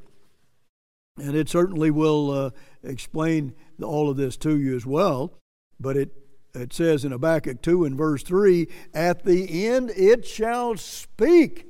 and 1.18 1.36
it 1.36 1.50
certainly 1.50 1.92
will 1.92 2.32
uh, 2.32 2.50
explain 2.82 3.54
all 3.84 4.10
of 4.10 4.16
this 4.16 4.38
to 4.38 4.58
you 4.58 4.74
as 4.74 4.86
well. 4.86 5.34
But 5.82 5.98
it, 5.98 6.27
it 6.62 6.74
says 6.74 7.06
in 7.06 7.12
Habakkuk 7.12 7.62
2 7.62 7.86
and 7.86 7.96
verse 7.96 8.24
3 8.24 8.68
At 8.94 9.24
the 9.24 9.68
end 9.68 9.92
it 9.96 10.26
shall 10.26 10.78
speak. 10.78 11.68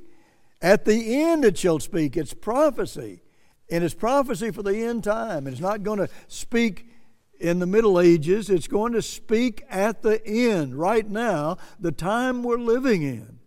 At 0.60 0.84
the 0.84 1.22
end 1.22 1.44
it 1.44 1.56
shall 1.56 1.78
speak. 1.78 2.16
It's 2.16 2.34
prophecy. 2.34 3.22
And 3.70 3.84
it's 3.84 3.94
prophecy 3.94 4.50
for 4.50 4.62
the 4.62 4.76
end 4.76 5.04
time. 5.04 5.46
It's 5.46 5.60
not 5.60 5.82
going 5.82 5.98
to 5.98 6.08
speak 6.26 6.88
in 7.40 7.58
the 7.58 7.66
Middle 7.66 8.00
Ages, 8.00 8.50
it's 8.50 8.66
going 8.66 8.92
to 8.92 9.02
speak 9.02 9.62
at 9.70 10.02
the 10.02 10.24
end, 10.26 10.74
right 10.74 11.08
now, 11.08 11.56
the 11.78 11.92
time 11.92 12.42
we're 12.42 12.58
living 12.58 13.02
in. 13.02 13.38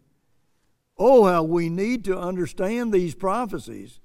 Oh, 0.98 1.25
how 1.25 1.43
we 1.43 1.69
need 1.69 2.05
to 2.05 2.17
understand 2.17 2.93
these 2.93 3.15
prophecies. 3.15 4.00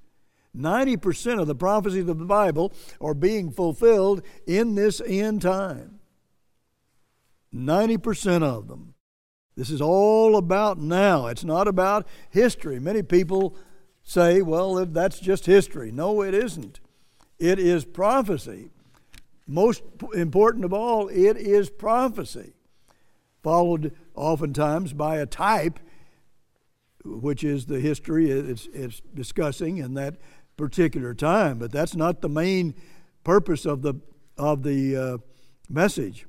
90% 0.57 1.41
of 1.41 1.47
the 1.47 1.55
prophecies 1.55 2.09
of 2.09 2.19
the 2.19 2.25
Bible 2.25 2.73
are 3.01 3.15
being 3.15 3.51
fulfilled 3.51 4.23
in 4.47 4.75
this 4.75 5.01
end 5.05 5.43
time. 5.43 5.96
90% 7.57 8.43
of 8.43 8.69
them. 8.69 8.95
This 9.57 9.71
is 9.71 9.81
all 9.81 10.37
about 10.37 10.79
now. 10.79 11.27
It's 11.27 11.45
not 11.45 11.67
about 11.67 12.07
history. 12.31 12.79
Many 12.79 13.03
people 13.03 13.57
say, 14.03 14.43
well, 14.43 14.85
that's 14.87 15.19
just 15.19 15.47
history. 15.47 15.91
No, 15.91 16.23
it 16.23 16.35
isn't. 16.35 16.81
It 17.39 17.59
is 17.59 17.85
prophecy. 17.85 18.71
Most 19.47 19.83
important 20.15 20.65
of 20.65 20.73
all, 20.73 21.09
it 21.09 21.37
is 21.37 21.71
prophecy, 21.71 22.55
followed 23.43 23.95
oftentimes 24.15 24.93
by 24.93 25.17
a 25.17 25.27
type, 25.27 25.79
which 27.05 27.45
is 27.45 27.67
the 27.67 27.81
history 27.81 28.31
it's, 28.31 28.69
it's 28.73 29.01
discussing 29.15 29.79
in 29.79 29.95
that 29.95 30.17
particular 30.57 31.15
time. 31.15 31.59
But 31.59 31.71
that's 31.71 31.95
not 31.95 32.21
the 32.21 32.29
main 32.29 32.75
purpose 33.23 33.65
of 33.65 33.83
the 33.83 33.95
of 34.37 34.63
the 34.63 34.97
uh, 34.97 35.19
message. 35.69 36.27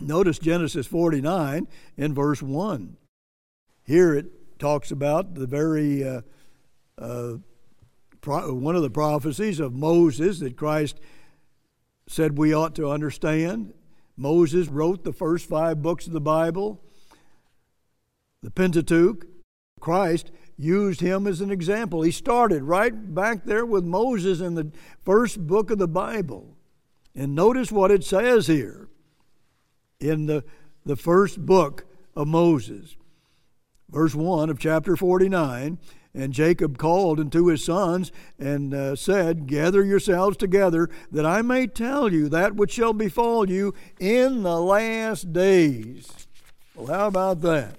Notice 0.00 0.38
Genesis 0.38 0.86
49 0.86 1.66
in 1.96 2.14
verse 2.14 2.42
1. 2.42 2.96
Here 3.84 4.14
it 4.14 4.58
talks 4.58 4.90
about 4.90 5.34
the 5.34 5.46
very 5.46 6.06
uh, 6.06 6.22
uh, 6.98 7.36
pro- 8.20 8.52
one 8.54 8.76
of 8.76 8.82
the 8.82 8.90
prophecies 8.90 9.60
of 9.60 9.72
Moses 9.72 10.40
that 10.40 10.56
Christ 10.56 11.00
said 12.08 12.38
we 12.38 12.54
ought 12.54 12.74
to 12.76 12.90
understand. 12.90 13.72
Moses 14.16 14.68
wrote 14.68 15.04
the 15.04 15.12
first 15.12 15.48
five 15.48 15.82
books 15.82 16.06
of 16.06 16.12
the 16.12 16.20
Bible, 16.20 16.82
the 18.42 18.50
Pentateuch. 18.50 19.26
Christ 19.80 20.30
used 20.56 21.00
him 21.00 21.26
as 21.26 21.40
an 21.40 21.50
example. 21.50 22.02
He 22.02 22.10
started 22.10 22.62
right 22.62 23.14
back 23.14 23.44
there 23.44 23.66
with 23.66 23.84
Moses 23.84 24.40
in 24.40 24.54
the 24.54 24.72
first 25.04 25.46
book 25.46 25.70
of 25.70 25.78
the 25.78 25.88
Bible. 25.88 26.56
And 27.14 27.34
notice 27.34 27.70
what 27.70 27.90
it 27.90 28.04
says 28.04 28.46
here 28.46 28.88
in 30.08 30.26
the, 30.26 30.44
the 30.84 30.96
first 30.96 31.44
book 31.44 31.84
of 32.14 32.28
Moses. 32.28 32.96
Verse 33.88 34.14
1 34.14 34.50
of 34.50 34.58
chapter 34.58 34.96
49 34.96 35.78
and 36.16 36.32
Jacob 36.32 36.78
called 36.78 37.20
unto 37.20 37.46
his 37.46 37.62
sons 37.62 38.10
and 38.38 38.72
uh, 38.72 38.96
said, 38.96 39.46
Gather 39.46 39.84
yourselves 39.84 40.36
together, 40.36 40.88
that 41.12 41.26
I 41.26 41.42
may 41.42 41.66
tell 41.66 42.10
you 42.10 42.28
that 42.30 42.56
which 42.56 42.72
shall 42.72 42.94
befall 42.94 43.50
you 43.50 43.74
in 44.00 44.42
the 44.42 44.58
last 44.58 45.32
days. 45.32 46.26
Well, 46.74 46.86
how 46.86 47.06
about 47.06 47.42
that? 47.42 47.76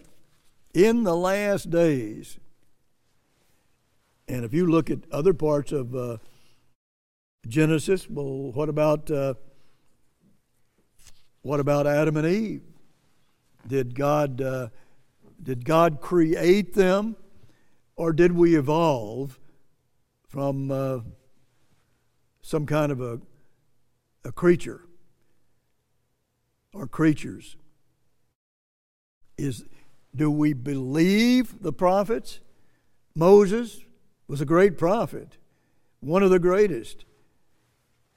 In 0.73 1.03
the 1.03 1.15
last 1.15 1.71
days. 1.71 2.37
And 4.27 4.45
if 4.45 4.53
you 4.53 4.67
look 4.67 4.91
at 4.91 4.99
other 5.11 5.33
parts 5.33 5.71
of 5.71 5.95
uh, 5.95 6.17
Genesis, 7.47 8.07
well, 8.09 8.51
what 8.51 8.69
about 8.69 9.09
uh, 9.09 9.33
what 11.47 11.61
about 11.61 11.87
Adam 11.87 12.17
and 12.17 12.27
Eve? 12.27 12.61
Did 13.65 13.95
God 13.95 14.41
uh, 14.41 14.67
did 15.41 15.63
God 15.63 16.01
create 16.01 16.73
them? 16.73 17.15
Or 17.95 18.11
did 18.11 18.33
we 18.33 18.57
evolve 18.57 19.39
from 20.27 20.69
uh, 20.69 20.99
some 22.41 22.65
kind 22.65 22.91
of 22.91 22.99
a, 22.99 23.21
a 24.25 24.31
creature 24.33 24.81
or 26.73 26.85
creatures? 26.85 27.55
Is, 29.37 29.63
do 30.13 30.29
we 30.29 30.51
believe 30.51 31.63
the 31.63 31.71
prophets? 31.71 32.41
Moses 33.15 33.79
was 34.27 34.41
a 34.41 34.45
great 34.45 34.77
prophet, 34.77 35.37
one 36.01 36.23
of 36.23 36.29
the 36.29 36.39
greatest. 36.39 37.05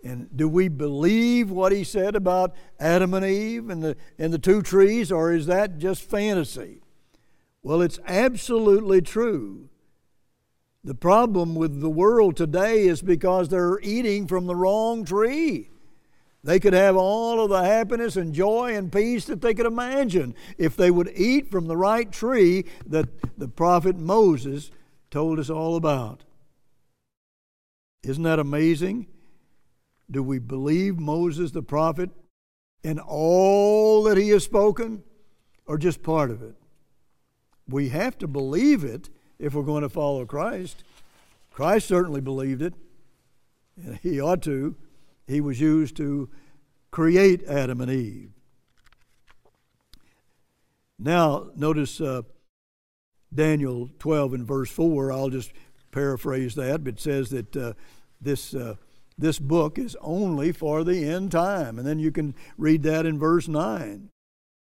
And 0.02 0.34
do 0.34 0.48
we 0.48 0.68
believe 0.68 1.50
what 1.50 1.72
he 1.72 1.84
said 1.84 2.16
about 2.16 2.54
Adam 2.78 3.12
and 3.12 3.24
Eve 3.24 3.68
and 3.68 3.82
the, 3.82 3.96
and 4.18 4.32
the 4.32 4.38
two 4.38 4.62
trees, 4.62 5.12
or 5.12 5.32
is 5.32 5.46
that 5.46 5.78
just 5.78 6.02
fantasy? 6.02 6.80
Well, 7.62 7.82
it's 7.82 7.98
absolutely 8.06 9.02
true. 9.02 9.68
The 10.82 10.94
problem 10.94 11.54
with 11.54 11.80
the 11.80 11.90
world 11.90 12.36
today 12.36 12.86
is 12.86 13.02
because 13.02 13.48
they're 13.48 13.78
eating 13.80 14.26
from 14.26 14.46
the 14.46 14.56
wrong 14.56 15.04
tree. 15.04 15.68
They 16.42 16.58
could 16.58 16.72
have 16.72 16.96
all 16.96 17.44
of 17.44 17.50
the 17.50 17.62
happiness 17.62 18.16
and 18.16 18.32
joy 18.32 18.74
and 18.74 18.90
peace 18.90 19.26
that 19.26 19.42
they 19.42 19.52
could 19.52 19.66
imagine 19.66 20.34
if 20.56 20.74
they 20.74 20.90
would 20.90 21.12
eat 21.14 21.50
from 21.50 21.66
the 21.66 21.76
right 21.76 22.10
tree 22.10 22.64
that 22.86 23.38
the 23.38 23.48
prophet 23.48 23.98
Moses 23.98 24.70
told 25.10 25.38
us 25.38 25.50
all 25.50 25.76
about. 25.76 26.24
Isn't 28.02 28.22
that 28.22 28.38
amazing? 28.38 29.06
Do 30.10 30.22
we 30.22 30.38
believe 30.38 30.98
Moses 30.98 31.52
the 31.52 31.62
prophet 31.62 32.10
in 32.82 32.98
all 32.98 34.02
that 34.04 34.16
he 34.16 34.30
has 34.30 34.44
spoken 34.44 35.02
or 35.66 35.78
just 35.78 36.02
part 36.02 36.30
of 36.30 36.42
it? 36.42 36.56
We 37.68 37.90
have 37.90 38.18
to 38.18 38.26
believe 38.26 38.82
it 38.82 39.10
if 39.38 39.54
we're 39.54 39.62
going 39.62 39.82
to 39.82 39.88
follow 39.88 40.26
Christ. 40.26 40.82
Christ 41.50 41.86
certainly 41.86 42.20
believed 42.20 42.62
it. 42.62 42.74
And 43.76 43.96
he 43.96 44.20
ought 44.20 44.42
to. 44.42 44.76
He 45.26 45.40
was 45.40 45.60
used 45.60 45.96
to 45.98 46.28
create 46.90 47.44
Adam 47.44 47.80
and 47.80 47.90
Eve. 47.90 48.30
Now, 50.98 51.50
notice 51.56 52.00
uh, 52.00 52.22
Daniel 53.32 53.88
12 53.98 54.34
and 54.34 54.46
verse 54.46 54.70
4. 54.70 55.12
I'll 55.12 55.30
just 55.30 55.52
paraphrase 55.92 56.54
that, 56.56 56.84
but 56.84 56.94
it 56.94 57.00
says 57.00 57.30
that 57.30 57.56
uh, 57.56 57.72
this, 58.20 58.54
uh, 58.54 58.74
this 59.20 59.38
book 59.38 59.78
is 59.78 59.96
only 60.00 60.50
for 60.50 60.82
the 60.82 61.04
end 61.04 61.30
time. 61.32 61.78
And 61.78 61.86
then 61.86 61.98
you 61.98 62.10
can 62.10 62.34
read 62.56 62.82
that 62.84 63.06
in 63.06 63.18
verse 63.18 63.48
9. 63.48 64.08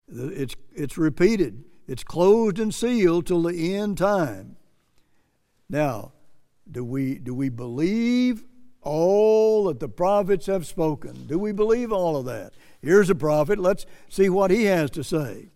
It's, 0.10 0.55
it's 0.74 0.98
repeated, 0.98 1.63
it's 1.88 2.03
closed 2.03 2.60
and 2.60 2.74
sealed 2.74 3.27
till 3.27 3.43
the 3.43 3.75
end 3.75 3.98
time. 3.98 4.58
Now, 5.70 6.12
do 6.70 6.84
we, 6.84 7.15
do 7.15 7.34
we 7.34 7.48
believe 7.48 8.43
all 8.81 9.65
that 9.65 9.79
the 9.79 9.88
prophets 9.88 10.48
have 10.48 10.67
spoken? 10.67 11.27
Do 11.27 11.39
we 11.39 11.53
believe 11.53 11.93
all 11.93 12.17
of 12.17 12.25
that? 12.25 12.53
Here's 12.81 13.10
a 13.10 13.15
prophet. 13.15 13.58
Let's 13.58 13.86
see 14.10 14.27
what 14.27 14.51
he 14.51 14.65
has 14.65 14.91
to 14.91 15.03
say. 15.03 15.51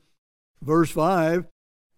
Verse 0.62 0.90
5 0.90 1.48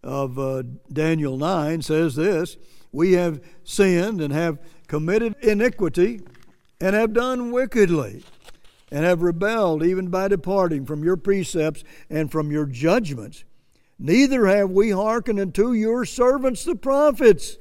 of 0.03 0.39
uh, 0.39 0.63
Daniel 0.91 1.37
9 1.37 1.83
says 1.83 2.15
this 2.15 2.57
We 2.91 3.13
have 3.13 3.39
sinned 3.63 4.19
and 4.19 4.33
have 4.33 4.57
committed 4.87 5.35
iniquity 5.43 6.21
and 6.79 6.96
have 6.96 7.13
done 7.13 7.51
wickedly 7.51 8.24
and 8.91 9.03
have 9.03 9.22
rebelled 9.22 9.84
even 9.84 10.10
by 10.10 10.27
departing 10.27 10.86
from 10.86 11.03
your 11.03 11.17
precepts 11.17 11.84
and 12.10 12.31
from 12.31 12.51
your 12.51 12.65
judgments. 12.65 13.43
neither 14.00 14.46
have 14.46 14.69
we 14.69 14.91
hearkened 14.91 15.39
unto 15.39 15.72
your 15.72 16.05
servants 16.05 16.63
the 16.63 16.75
prophets. 16.75 17.57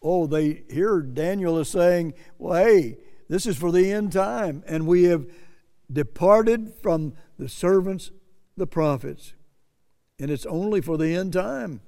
Oh, 0.00 0.26
they 0.26 0.62
hear 0.70 1.00
Daniel 1.00 1.58
is 1.58 1.68
saying, 1.68 2.14
Well, 2.38 2.64
hey, 2.64 2.96
this 3.28 3.46
is 3.46 3.56
for 3.56 3.72
the 3.72 3.90
end 3.90 4.12
time, 4.12 4.62
and 4.66 4.86
we 4.86 5.04
have 5.04 5.26
departed 5.90 6.74
from 6.80 7.14
the 7.38 7.48
servants, 7.48 8.10
the 8.56 8.66
prophets. 8.66 9.34
And 10.18 10.30
it's 10.30 10.46
only 10.46 10.80
for 10.80 10.96
the 10.96 11.14
end 11.14 11.32
time. 11.32 11.80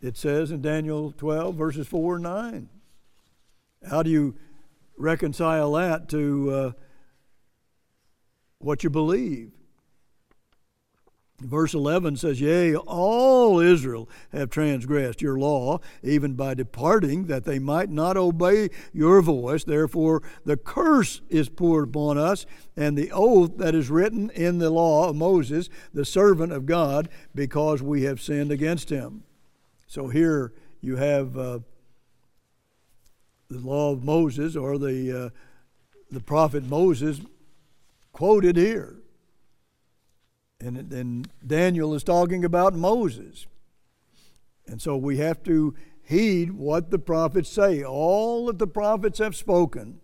It 0.00 0.16
says 0.16 0.50
in 0.50 0.62
Daniel 0.62 1.12
12, 1.12 1.54
verses 1.56 1.88
4 1.88 2.16
and 2.16 2.22
9. 2.22 2.68
How 3.88 4.02
do 4.02 4.10
you 4.10 4.36
reconcile 4.98 5.72
that 5.72 6.08
to 6.10 6.50
uh, 6.50 6.72
what 8.58 8.84
you 8.84 8.90
believe? 8.90 9.52
Verse 11.40 11.72
11 11.72 12.16
says, 12.16 12.40
Yea, 12.40 12.74
all 12.74 13.60
Israel 13.60 14.08
have 14.32 14.50
transgressed 14.50 15.22
your 15.22 15.38
law, 15.38 15.78
even 16.02 16.34
by 16.34 16.54
departing, 16.54 17.26
that 17.26 17.44
they 17.44 17.60
might 17.60 17.90
not 17.90 18.16
obey 18.16 18.70
your 18.92 19.22
voice. 19.22 19.62
Therefore, 19.62 20.20
the 20.44 20.56
curse 20.56 21.20
is 21.28 21.48
poured 21.48 21.90
upon 21.90 22.18
us, 22.18 22.44
and 22.76 22.98
the 22.98 23.12
oath 23.12 23.56
that 23.58 23.76
is 23.76 23.88
written 23.88 24.30
in 24.30 24.58
the 24.58 24.70
law 24.70 25.08
of 25.08 25.14
Moses, 25.14 25.68
the 25.94 26.04
servant 26.04 26.52
of 26.52 26.66
God, 26.66 27.08
because 27.36 27.82
we 27.82 28.02
have 28.02 28.20
sinned 28.20 28.50
against 28.50 28.90
him. 28.90 29.22
So 29.86 30.08
here 30.08 30.52
you 30.80 30.96
have 30.96 31.38
uh, 31.38 31.60
the 33.48 33.58
law 33.58 33.92
of 33.92 34.04
Moses, 34.04 34.56
or 34.56 34.78
the, 34.78 35.26
uh, 35.26 35.30
the 36.10 36.20
prophet 36.20 36.64
Moses, 36.64 37.20
quoted 38.12 38.56
here. 38.56 38.96
And, 40.60 40.92
and 40.92 41.28
Daniel 41.46 41.94
is 41.94 42.02
talking 42.02 42.44
about 42.44 42.74
Moses. 42.74 43.46
And 44.66 44.82
so 44.82 44.96
we 44.96 45.18
have 45.18 45.42
to 45.44 45.74
heed 46.02 46.52
what 46.52 46.90
the 46.90 46.98
prophets 46.98 47.48
say. 47.48 47.82
All 47.84 48.46
that 48.46 48.58
the 48.58 48.66
prophets 48.66 49.18
have 49.18 49.36
spoken. 49.36 50.00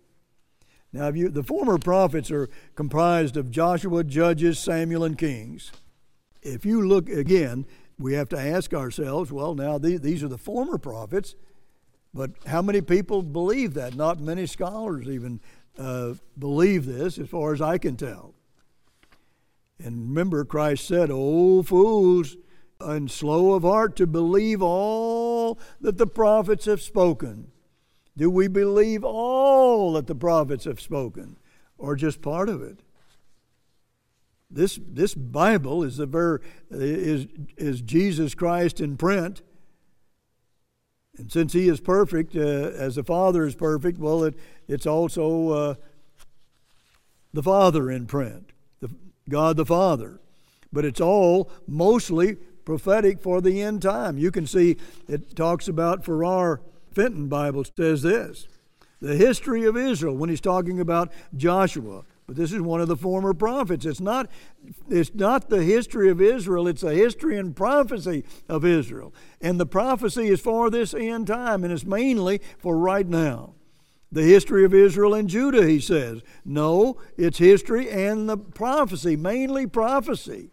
Now, 0.93 1.09
you, 1.09 1.29
the 1.29 1.43
former 1.43 1.77
prophets 1.77 2.31
are 2.31 2.49
comprised 2.75 3.35
of 3.35 3.51
Joshua, 3.51 4.03
Judges, 4.03 4.59
Samuel, 4.59 5.03
and 5.03 5.17
Kings. 5.17 5.71
If 6.41 6.65
you 6.65 6.87
look 6.87 7.09
again, 7.09 7.65
we 7.99 8.13
have 8.13 8.29
to 8.29 8.39
ask 8.39 8.73
ourselves 8.73 9.31
well, 9.31 9.55
now 9.55 9.77
these 9.77 10.23
are 10.23 10.29
the 10.29 10.37
former 10.37 10.77
prophets, 10.77 11.35
but 12.15 12.31
how 12.45 12.61
many 12.61 12.79
people 12.79 13.21
believe 13.21 13.73
that? 13.73 13.93
Not 13.93 14.21
many 14.21 14.45
scholars 14.45 15.09
even 15.09 15.41
uh, 15.77 16.13
believe 16.39 16.85
this, 16.85 17.19
as 17.19 17.27
far 17.27 17.53
as 17.53 17.61
I 17.61 17.77
can 17.77 17.97
tell. 17.97 18.33
And 19.83 20.09
remember, 20.09 20.45
Christ 20.45 20.87
said, 20.87 21.09
Oh, 21.11 21.61
fools, 21.61 22.37
and 22.79 23.11
slow 23.11 23.53
of 23.53 23.63
heart 23.63 23.97
to 23.97 24.07
believe 24.07 24.61
all 24.61 25.59
that 25.81 25.97
the 25.97 26.07
prophets 26.07 26.65
have 26.65 26.81
spoken. 26.81 27.51
Do 28.15 28.29
we 28.29 28.47
believe 28.47 29.03
all 29.03 29.93
that 29.93 30.07
the 30.07 30.15
prophets 30.15 30.63
have 30.63 30.79
spoken, 30.79 31.37
or 31.77 31.97
just 31.97 32.21
part 32.21 32.47
of 32.47 32.61
it? 32.61 32.79
This, 34.49 34.79
this 34.87 35.13
Bible 35.13 35.83
is, 35.83 35.97
the 35.97 36.05
ver, 36.05 36.39
is, 36.71 37.27
is 37.57 37.81
Jesus 37.81 38.35
Christ 38.35 38.79
in 38.79 38.95
print. 38.95 39.41
And 41.17 41.31
since 41.31 41.53
he 41.53 41.67
is 41.69 41.79
perfect, 41.79 42.35
uh, 42.35 42.39
as 42.39 42.95
the 42.95 43.03
Father 43.03 43.45
is 43.45 43.55
perfect, 43.55 43.99
well, 43.99 44.23
it, 44.23 44.35
it's 44.67 44.85
also 44.85 45.49
uh, 45.49 45.75
the 47.33 47.43
Father 47.43 47.89
in 47.89 48.05
print. 48.05 48.51
God 49.29 49.57
the 49.57 49.65
Father. 49.65 50.19
But 50.71 50.85
it's 50.85 51.01
all 51.01 51.49
mostly 51.67 52.35
prophetic 52.65 53.21
for 53.21 53.41
the 53.41 53.61
end 53.61 53.81
time. 53.81 54.17
You 54.17 54.31
can 54.31 54.47
see 54.47 54.77
it 55.07 55.35
talks 55.35 55.67
about 55.67 56.03
Ferrar 56.03 56.61
Fenton 56.91 57.27
Bible 57.27 57.63
says 57.63 58.01
this 58.01 58.47
the 59.01 59.15
history 59.15 59.65
of 59.65 59.77
Israel 59.77 60.15
when 60.15 60.29
he's 60.29 60.41
talking 60.41 60.79
about 60.79 61.11
Joshua. 61.35 62.03
But 62.27 62.35
this 62.35 62.51
is 62.51 62.61
one 62.61 62.81
of 62.81 62.87
the 62.87 62.97
former 62.97 63.33
prophets. 63.33 63.85
It's 63.85 63.99
not, 63.99 64.29
it's 64.89 65.13
not 65.13 65.49
the 65.49 65.63
history 65.63 66.09
of 66.09 66.19
Israel, 66.19 66.67
it's 66.67 66.83
a 66.83 66.93
history 66.93 67.37
and 67.37 67.55
prophecy 67.55 68.23
of 68.49 68.65
Israel. 68.65 69.13
And 69.41 69.59
the 69.59 69.65
prophecy 69.65 70.27
is 70.27 70.41
for 70.41 70.69
this 70.69 70.93
end 70.93 71.27
time, 71.27 71.63
and 71.63 71.71
it's 71.71 71.85
mainly 71.85 72.41
for 72.57 72.77
right 72.77 73.07
now 73.07 73.53
the 74.11 74.23
history 74.23 74.63
of 74.63 74.73
Israel 74.73 75.13
and 75.13 75.29
Judah, 75.29 75.67
he 75.67 75.79
says. 75.79 76.21
No, 76.43 76.97
it's 77.17 77.37
history 77.37 77.89
and 77.89 78.29
the 78.29 78.37
prophecy, 78.37 79.15
mainly 79.15 79.67
prophecy. 79.67 80.51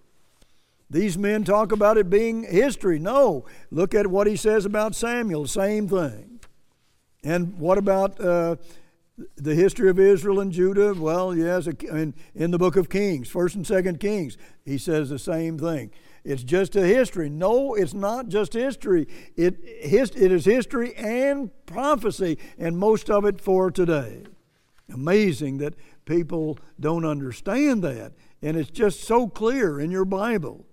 These 0.91 1.17
men 1.17 1.45
talk 1.45 1.73
about 1.73 1.97
it 1.97 2.11
being 2.11 2.43
history. 2.43 2.99
No, 2.99 3.47
look 3.71 3.95
at 3.95 4.09
what 4.09 4.27
he 4.27 4.37
says 4.37 4.67
about 4.67 4.95
Samuel, 4.95 5.47
same 5.47 5.89
thing. 5.89 6.41
And 7.25 7.57
what 7.59 7.79
about 7.79 8.21
uh, 8.21 8.57
the 9.37 9.55
history 9.55 9.89
of 9.89 9.99
Israel 9.99 10.41
and 10.41 10.53
Judah? 10.53 10.95
Well, 10.95 11.35
yes, 11.35 11.67
in, 11.67 12.15
in 12.35 12.51
the 12.51 12.59
book 12.59 12.77
of 12.77 12.89
Kings, 12.89 13.31
1st 13.31 13.55
and 13.55 13.65
2nd 13.65 14.01
Kings, 14.01 14.37
he 14.65 14.79
says 14.79 15.11
the 15.11 15.19
same 15.19 15.59
thing. 15.59 15.91
It's 16.25 16.45
just 16.45 16.77
a 16.77 16.87
history. 16.87 17.29
No, 17.29 17.75
it's 17.75 17.95
not 17.95 18.29
just 18.29 18.53
history. 18.53 19.09
It, 19.37 19.59
his, 19.81 20.11
it 20.11 20.31
is 20.31 20.45
history 20.45 20.95
and 20.95 21.51
prophecy, 21.67 22.39
and 22.59 22.79
most 22.79 23.11
of 23.11 23.25
it 23.25 23.41
for 23.41 23.71
today. 23.71 24.23
Amazing 24.93 25.59
that 25.59 25.75
people 26.05 26.59
don't 26.79 27.05
understand 27.05 27.83
that. 27.83 28.13
And 28.41 28.57
it's 28.57 28.71
just 28.71 29.03
so 29.05 29.29
clear 29.29 29.81
in 29.81 29.91
your 29.91 30.05
Bible. 30.05 30.67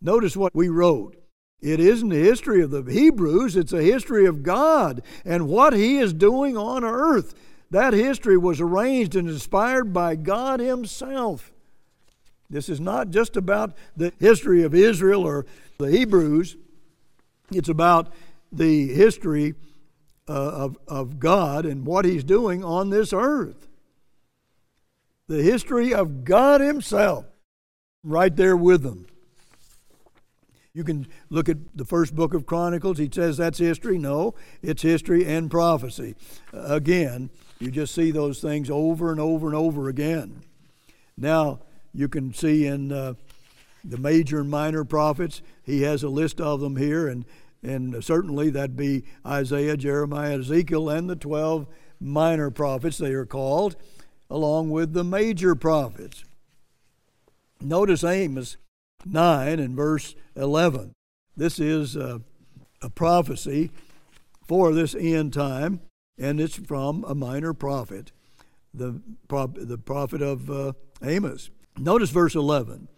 Notice 0.00 0.36
what 0.36 0.54
we 0.54 0.68
wrote. 0.68 1.16
It 1.60 1.80
isn't 1.80 2.12
a 2.12 2.16
history 2.16 2.62
of 2.62 2.70
the 2.70 2.82
Hebrews, 2.82 3.56
it's 3.56 3.72
a 3.72 3.82
history 3.82 4.26
of 4.26 4.42
God 4.42 5.02
and 5.24 5.48
what 5.48 5.72
He 5.72 5.98
is 5.98 6.12
doing 6.12 6.56
on 6.56 6.84
earth. 6.84 7.34
That 7.70 7.92
history 7.92 8.36
was 8.36 8.60
arranged 8.60 9.16
and 9.16 9.28
inspired 9.28 9.92
by 9.92 10.14
God 10.14 10.60
Himself. 10.60 11.52
This 12.48 12.68
is 12.68 12.80
not 12.80 13.10
just 13.10 13.36
about 13.36 13.74
the 13.96 14.12
history 14.20 14.62
of 14.62 14.74
Israel 14.74 15.22
or 15.22 15.46
the 15.78 15.90
Hebrews, 15.90 16.56
it's 17.52 17.68
about 17.68 18.12
the 18.52 18.88
history 18.88 19.54
uh, 20.28 20.32
of, 20.32 20.78
of 20.88 21.18
God 21.18 21.66
and 21.66 21.84
what 21.84 22.04
He's 22.04 22.24
doing 22.24 22.64
on 22.64 22.90
this 22.90 23.12
earth. 23.12 23.68
The 25.28 25.42
history 25.42 25.92
of 25.92 26.24
God 26.24 26.60
Himself, 26.60 27.26
right 28.04 28.34
there 28.34 28.56
with 28.56 28.82
them. 28.82 29.06
You 30.72 30.84
can 30.84 31.06
look 31.30 31.48
at 31.48 31.56
the 31.74 31.86
first 31.86 32.14
book 32.14 32.34
of 32.34 32.44
Chronicles. 32.44 32.98
He 32.98 33.08
says 33.10 33.38
that's 33.38 33.58
history. 33.58 33.98
No, 33.98 34.34
it's 34.60 34.82
history 34.82 35.24
and 35.24 35.50
prophecy. 35.50 36.14
Again, 36.52 37.30
you 37.58 37.70
just 37.70 37.94
see 37.94 38.10
those 38.10 38.40
things 38.40 38.70
over 38.70 39.10
and 39.10 39.20
over 39.20 39.46
and 39.46 39.56
over 39.56 39.88
again. 39.88 40.42
Now, 41.16 41.60
you 41.94 42.08
can 42.08 42.34
see 42.34 42.66
in 42.66 42.92
uh, 42.92 43.14
the 43.84 43.96
major 43.96 44.40
and 44.40 44.50
minor 44.50 44.84
prophets. 44.84 45.40
He 45.62 45.82
has 45.82 46.02
a 46.02 46.08
list 46.08 46.40
of 46.40 46.60
them 46.60 46.76
here, 46.76 47.08
and, 47.08 47.24
and 47.62 48.04
certainly 48.04 48.50
that'd 48.50 48.76
be 48.76 49.04
Isaiah, 49.24 49.76
Jeremiah, 49.76 50.38
Ezekiel, 50.38 50.90
and 50.90 51.08
the 51.08 51.16
12 51.16 51.66
minor 52.00 52.50
prophets, 52.50 52.98
they 52.98 53.12
are 53.12 53.26
called, 53.26 53.76
along 54.28 54.70
with 54.70 54.92
the 54.92 55.04
major 55.04 55.54
prophets. 55.54 56.24
Notice 57.60 58.04
Amos 58.04 58.56
9 59.04 59.58
and 59.58 59.74
verse 59.74 60.14
11. 60.34 60.92
This 61.36 61.58
is 61.58 61.96
a, 61.96 62.20
a 62.82 62.90
prophecy 62.90 63.70
for 64.46 64.72
this 64.72 64.94
end 64.94 65.32
time, 65.32 65.80
and 66.18 66.40
it's 66.40 66.56
from 66.56 67.04
a 67.04 67.14
minor 67.14 67.52
prophet, 67.52 68.12
the, 68.72 69.00
the 69.28 69.78
prophet 69.78 70.22
of 70.22 70.50
uh, 70.50 70.72
Amos. 71.02 71.50
Notice 71.78 72.10
verse 72.10 72.34
11. 72.34 72.88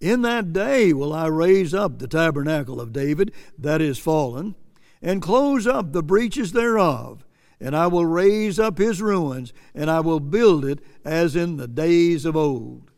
In 0.00 0.22
that 0.22 0.52
day 0.52 0.92
will 0.92 1.12
I 1.12 1.26
raise 1.26 1.72
up 1.72 1.98
the 1.98 2.08
tabernacle 2.08 2.80
of 2.80 2.92
David 2.92 3.32
that 3.58 3.80
is 3.80 3.98
fallen, 3.98 4.54
and 5.00 5.22
close 5.22 5.66
up 5.66 5.92
the 5.92 6.02
breaches 6.02 6.52
thereof, 6.52 7.24
and 7.60 7.76
I 7.76 7.86
will 7.86 8.04
raise 8.04 8.58
up 8.58 8.78
his 8.78 9.00
ruins, 9.00 9.52
and 9.74 9.90
I 9.90 10.00
will 10.00 10.20
build 10.20 10.64
it 10.64 10.80
as 11.04 11.36
in 11.36 11.56
the 11.56 11.68
days 11.68 12.24
of 12.24 12.36
old. 12.36 12.90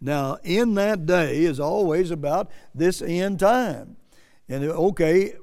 Now, 0.00 0.38
in 0.44 0.74
that 0.74 1.06
day 1.06 1.38
is 1.38 1.58
always 1.58 2.10
about 2.10 2.50
this 2.74 3.00
end 3.00 3.40
time. 3.40 3.96
And 4.48 4.62
okay, 4.62 5.34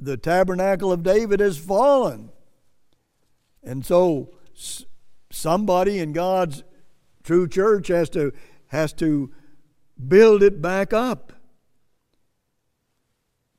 the 0.00 0.16
tabernacle 0.16 0.90
of 0.90 1.04
David 1.04 1.38
has 1.38 1.58
fallen. 1.58 2.31
And 3.62 3.84
so 3.84 4.30
somebody 5.30 5.98
in 5.98 6.12
God's 6.12 6.64
true 7.22 7.48
church 7.48 7.88
has 7.88 8.10
to 8.10 8.32
has 8.68 8.92
to 8.94 9.30
build 10.08 10.42
it 10.42 10.62
back 10.62 10.92
up 10.92 11.32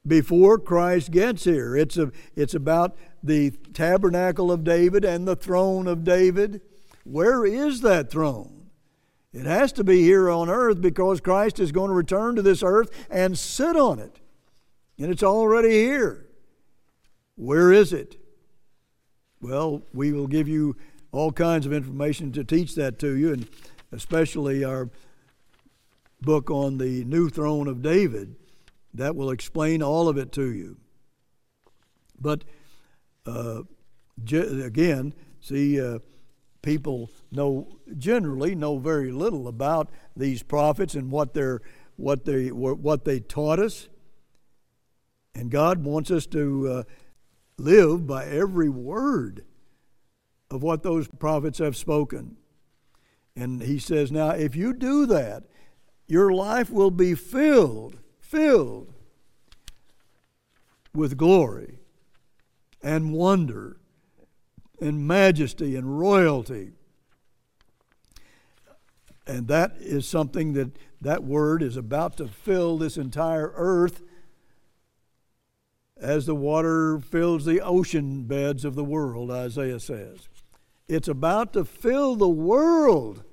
before 0.06 0.58
Christ 0.58 1.12
gets 1.12 1.44
here. 1.44 1.76
It's, 1.76 1.98
a, 1.98 2.12
it's 2.36 2.54
about 2.54 2.98
the 3.22 3.52
tabernacle 3.52 4.52
of 4.52 4.63
David 4.63 5.06
and 5.06 5.28
the 5.28 5.36
throne 5.36 5.88
of 5.88 6.04
David. 6.04 6.62
Where 7.04 7.46
is 7.46 7.82
that 7.82 8.10
throne? 8.10 8.70
It 9.32 9.46
has 9.46 9.72
to 9.74 9.84
be 9.84 10.02
here 10.02 10.30
on 10.30 10.50
earth 10.50 10.82
because 10.82 11.22
Christ 11.22 11.60
is 11.60 11.72
going 11.72 11.89
to 11.89 11.96
return 11.96 12.36
to 12.36 12.42
this 12.42 12.62
earth 12.62 12.89
and 13.10 13.38
sit 13.38 13.76
on 13.76 14.00
it. 14.00 14.20
And 14.98 15.12
it's 15.12 15.24
already 15.24 15.72
here. 15.72 16.28
Where 17.36 17.72
is 17.72 17.94
it? 17.94 18.18
Well, 19.43 19.82
we 19.93 20.13
will 20.13 20.27
give 20.27 20.47
you 20.47 20.77
all 21.12 21.34
kinds 21.34 21.65
of 21.65 21.73
information 21.73 22.32
to 22.32 22.45
teach 22.45 22.75
that 22.75 22.97
to 22.99 23.13
you, 23.13 23.34
and 23.34 23.45
especially 23.91 24.63
our 24.63 24.89
book 26.21 26.49
on 26.49 26.77
the 26.77 27.03
new 27.03 27.27
throne 27.27 27.67
of 27.67 27.82
David. 27.82 28.38
That 28.93 29.17
will 29.17 29.32
explain 29.32 29.84
all 29.84 30.08
of 30.08 30.17
it 30.17 30.32
to 30.34 30.49
you. 30.49 30.77
But 32.17 32.45
uh, 33.25 33.63
again, 34.32 35.13
see, 35.41 35.82
uh, 35.82 35.99
people 36.62 37.10
know 37.29 37.67
generally 37.97 38.56
know 38.56 38.77
very 38.77 39.12
little 39.12 39.49
about 39.49 39.89
these 40.15 40.41
prophets 40.41 40.95
and 40.95 41.12
what 41.12 41.34
they 41.34 41.58
what 41.97 42.23
they 42.23 42.49
what 42.49 43.03
they 43.03 43.19
taught 43.19 43.60
us. 43.60 43.89
And 45.36 45.51
God 45.51 45.84
wants 45.84 46.12
us 46.12 46.25
to 46.27 46.67
uh, 46.69 46.84
live 47.58 48.08
by 48.08 48.26
every 48.26 48.70
word 48.70 49.46
of 50.50 50.63
what 50.63 50.84
those 50.84 51.08
prophets 51.08 51.60
have 51.60 51.76
spoken. 51.76 52.38
And 53.36 53.62
He 53.62 53.80
says, 53.80 54.12
now 54.12 54.30
if 54.30 54.56
you 54.56 54.74
do 54.74 55.06
that, 55.08 55.44
your 56.08 56.32
life 56.32 56.70
will 56.70 56.92
be 56.92 57.16
filled, 57.16 57.98
filled 58.20 58.94
with 60.94 61.18
glory 61.18 61.80
and 62.84 63.13
wonder 63.13 63.78
and 64.80 65.08
majesty 65.08 65.76
and 65.76 66.00
royalty. 66.00 66.72
And 69.26 69.48
that 69.48 69.76
is 69.80 70.08
something 70.08 70.54
that 70.54 70.78
that 71.00 71.24
word 71.24 71.63
is 71.63 71.78
about 71.78 72.18
to 72.18 72.28
fill 72.28 72.78
this 72.78 72.98
entire 72.98 73.52
earth 73.56 74.02
as 76.04 76.26
the 76.26 76.36
water 76.36 77.00
fills 77.00 77.46
the 77.46 77.62
ocean 77.62 78.24
beds 78.24 78.66
of 78.66 78.76
the 78.76 78.84
world, 78.84 79.32
Isaiah 79.32 79.80
says. 79.80 80.28
It's 80.88 81.08
about 81.08 81.54
to 81.54 81.63
fill 81.63 82.16
the 82.16 82.30
world 82.30 83.24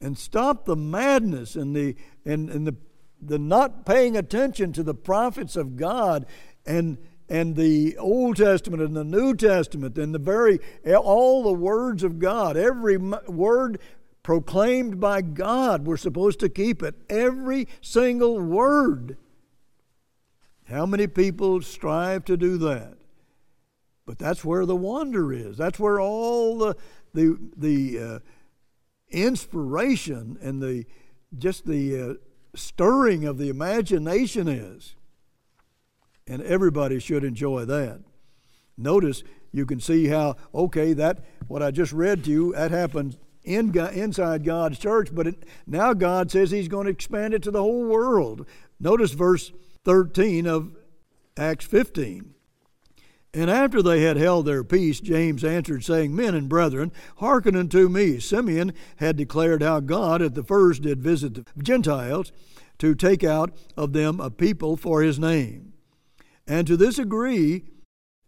and 0.00 0.18
stop 0.18 0.64
the 0.64 0.76
madness 0.76 1.56
and 1.56 1.76
the 1.76 1.94
and, 2.24 2.50
and 2.50 2.66
the 2.66 2.74
the 3.20 3.38
not 3.38 3.86
paying 3.86 4.16
attention 4.16 4.72
to 4.72 4.82
the 4.82 4.94
prophets 4.94 5.56
of 5.56 5.76
God 5.76 6.26
and 6.66 6.98
and 7.28 7.56
the 7.56 7.96
Old 7.98 8.36
Testament 8.36 8.82
and 8.82 8.96
the 8.96 9.04
New 9.04 9.34
Testament 9.34 9.96
and 9.98 10.14
the 10.14 10.18
very 10.18 10.60
all 10.96 11.42
the 11.42 11.52
words 11.52 12.02
of 12.02 12.18
God, 12.18 12.56
every 12.56 12.96
word 12.96 13.78
proclaimed 14.22 14.98
by 14.98 15.20
God, 15.20 15.86
we're 15.86 15.96
supposed 15.98 16.40
to 16.40 16.48
keep 16.48 16.82
it. 16.82 16.94
Every 17.10 17.68
single 17.82 18.40
word. 18.40 19.18
How 20.64 20.86
many 20.86 21.06
people 21.06 21.60
strive 21.62 22.24
to 22.26 22.36
do 22.36 22.56
that? 22.58 22.96
But 24.06 24.18
that's 24.18 24.44
where 24.44 24.66
the 24.66 24.76
wonder 24.76 25.32
is. 25.32 25.56
That's 25.56 25.78
where 25.78 26.00
all 26.00 26.58
the 26.58 26.76
the 27.12 27.38
the 27.56 27.98
uh, 27.98 28.18
inspiration 29.10 30.38
and 30.42 30.62
the 30.62 30.84
just 31.36 31.66
the 31.66 32.00
uh, 32.00 32.14
stirring 32.54 33.24
of 33.24 33.38
the 33.38 33.48
imagination 33.48 34.48
is. 34.48 34.94
And 36.26 36.42
everybody 36.42 36.98
should 36.98 37.24
enjoy 37.24 37.66
that. 37.66 38.00
Notice 38.76 39.22
you 39.52 39.66
can 39.66 39.80
see 39.80 40.08
how 40.08 40.36
okay 40.54 40.92
that 40.94 41.24
what 41.46 41.62
I 41.62 41.70
just 41.70 41.92
read 41.92 42.24
to 42.24 42.30
you 42.30 42.52
that 42.54 42.70
happened 42.70 43.18
in 43.42 43.76
inside 43.78 44.42
God's 44.42 44.78
church, 44.78 45.14
but 45.14 45.26
it, 45.26 45.44
now 45.66 45.92
God 45.92 46.30
says 46.30 46.50
He's 46.50 46.68
going 46.68 46.86
to 46.86 46.90
expand 46.90 47.34
it 47.34 47.42
to 47.42 47.50
the 47.50 47.60
whole 47.60 47.84
world. 47.84 48.46
Notice 48.80 49.12
verse 49.12 49.52
13 49.84 50.46
of 50.46 50.76
Acts 51.36 51.66
15. 51.66 52.34
And 53.34 53.50
after 53.50 53.82
they 53.82 54.02
had 54.02 54.16
held 54.16 54.46
their 54.46 54.62
peace, 54.62 55.00
James 55.00 55.42
answered, 55.42 55.82
saying, 55.82 56.14
Men 56.14 56.36
and 56.36 56.48
brethren, 56.48 56.92
hearken 57.16 57.56
unto 57.56 57.88
me. 57.88 58.20
Simeon 58.20 58.72
had 58.96 59.16
declared 59.16 59.60
how 59.60 59.80
God 59.80 60.22
at 60.22 60.34
the 60.34 60.44
first 60.44 60.82
did 60.82 61.02
visit 61.02 61.34
the 61.34 61.44
Gentiles 61.60 62.30
to 62.78 62.94
take 62.94 63.24
out 63.24 63.50
of 63.76 63.92
them 63.92 64.20
a 64.20 64.30
people 64.30 64.76
for 64.76 65.02
his 65.02 65.18
name. 65.18 65.72
And 66.46 66.66
to 66.68 66.76
this 66.76 66.98
agree 66.98 67.64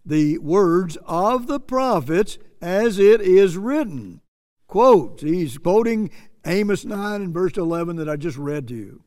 the 0.04 0.38
words 0.38 0.96
of 1.04 1.46
the 1.46 1.60
prophets 1.60 2.38
as 2.60 2.98
it 2.98 3.20
is 3.20 3.56
written. 3.56 4.20
Quote, 4.66 5.20
he's 5.20 5.58
quoting 5.58 6.10
Amos 6.44 6.84
9 6.84 7.22
and 7.22 7.34
verse 7.34 7.56
11 7.56 7.96
that 7.96 8.08
I 8.08 8.16
just 8.16 8.38
read 8.38 8.66
to 8.68 8.74
you. 8.74 9.02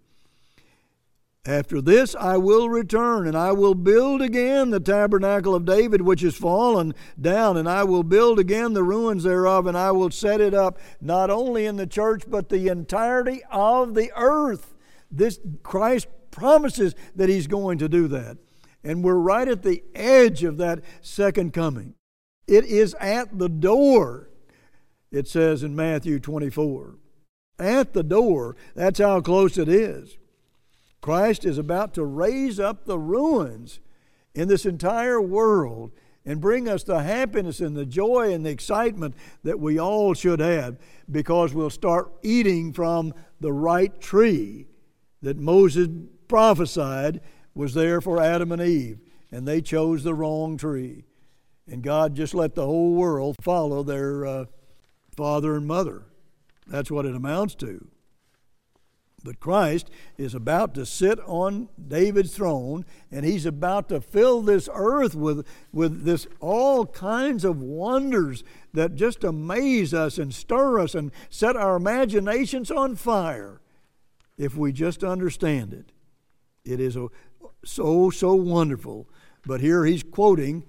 After 1.45 1.81
this 1.81 2.15
I 2.15 2.37
will 2.37 2.69
return, 2.69 3.25
and 3.25 3.37
I 3.37 3.53
will 3.53 3.75
build 3.75 4.21
again 4.21 4.69
the 4.69 4.79
tabernacle 4.79 5.55
of 5.55 5.65
David, 5.65 6.01
which 6.01 6.23
is 6.23 6.35
fallen 6.35 6.93
down, 7.19 7.55
and 7.55 7.67
I 7.67 7.85
will 7.85 8.03
build 8.03 8.39
again 8.39 8.73
the 8.73 8.83
ruins 8.83 9.23
thereof, 9.23 9.65
and 9.65 9.77
I 9.77 9.91
will 9.91 10.11
set 10.11 10.41
it 10.41 10.53
up 10.53 10.79
not 10.99 11.29
only 11.29 11.65
in 11.65 11.77
the 11.77 11.87
church, 11.87 12.23
but 12.27 12.49
the 12.49 12.67
entirety 12.67 13.41
of 13.51 13.93
the 13.95 14.11
earth. 14.15 14.73
This 15.09 15.39
Christ 15.63 16.07
promises 16.29 16.93
that 17.15 17.29
He's 17.29 17.47
going 17.47 17.77
to 17.79 17.89
do 17.89 18.07
that. 18.09 18.37
And 18.83 19.03
we're 19.03 19.15
right 19.15 19.47
at 19.47 19.63
the 19.63 19.83
edge 19.95 20.43
of 20.43 20.57
that 20.57 20.81
second 21.01 21.53
coming. 21.53 21.95
It 22.47 22.65
is 22.65 22.95
at 22.95 23.37
the 23.37 23.49
door, 23.49 24.29
it 25.11 25.27
says 25.27 25.63
in 25.63 25.75
Matthew 25.75 26.19
24. 26.19 26.95
At 27.59 27.93
the 27.93 28.03
door, 28.03 28.55
that's 28.75 28.99
how 28.99 29.21
close 29.21 29.57
it 29.57 29.67
is. 29.67 30.17
Christ 31.01 31.45
is 31.45 31.57
about 31.57 31.93
to 31.93 32.03
raise 32.03 32.59
up 32.59 32.85
the 32.85 32.99
ruins 32.99 33.79
in 34.33 34.47
this 34.47 34.65
entire 34.65 35.21
world 35.21 35.91
and 36.25 36.41
bring 36.41 36.67
us 36.67 36.83
the 36.83 37.01
happiness 37.01 37.59
and 37.59 37.75
the 37.75 37.85
joy 37.85 38.33
and 38.33 38.45
the 38.45 38.49
excitement 38.49 39.15
that 39.43 39.59
we 39.59 39.79
all 39.79 40.13
should 40.13 40.39
have 40.39 40.77
because 41.09 41.53
we'll 41.53 41.69
start 41.69 42.11
eating 42.21 42.73
from 42.73 43.13
the 43.39 43.53
right 43.53 43.99
tree 44.01 44.67
that 45.21 45.37
Moses 45.37 45.87
prophesied 46.27 47.21
was 47.53 47.73
there 47.73 47.99
for 47.99 48.21
Adam 48.21 48.51
and 48.51 48.61
Eve, 48.61 48.99
and 49.31 49.47
they 49.47 49.61
chose 49.61 50.03
the 50.03 50.13
wrong 50.13 50.57
tree. 50.57 51.05
And 51.67 51.83
God 51.83 52.15
just 52.15 52.33
let 52.33 52.55
the 52.55 52.65
whole 52.65 52.93
world 52.93 53.35
follow 53.41 53.83
their 53.83 54.25
uh, 54.25 54.45
father 55.15 55.55
and 55.55 55.67
mother. 55.67 56.03
That's 56.67 56.91
what 56.91 57.05
it 57.05 57.15
amounts 57.15 57.55
to. 57.55 57.87
But 59.29 59.39
Christ 59.39 59.91
is 60.17 60.33
about 60.33 60.73
to 60.73 60.87
sit 60.87 61.19
on 61.27 61.69
David's 61.87 62.35
throne, 62.35 62.83
and 63.11 63.23
he's 63.23 63.45
about 63.45 63.87
to 63.89 64.01
fill 64.01 64.41
this 64.41 64.67
earth 64.73 65.13
with, 65.13 65.45
with 65.71 66.03
this 66.03 66.25
all 66.39 66.87
kinds 66.87 67.45
of 67.45 67.61
wonders 67.61 68.43
that 68.73 68.95
just 68.95 69.23
amaze 69.23 69.93
us 69.93 70.17
and 70.17 70.33
stir 70.33 70.79
us 70.79 70.95
and 70.95 71.11
set 71.29 71.55
our 71.55 71.75
imaginations 71.75 72.71
on 72.71 72.95
fire 72.95 73.61
if 74.35 74.57
we 74.57 74.71
just 74.71 75.03
understand 75.03 75.75
it. 75.75 75.91
It 76.65 76.79
is 76.79 76.97
so, 77.63 78.09
so 78.09 78.33
wonderful. 78.33 79.07
But 79.45 79.61
here 79.61 79.85
he's 79.85 80.01
quoting 80.01 80.63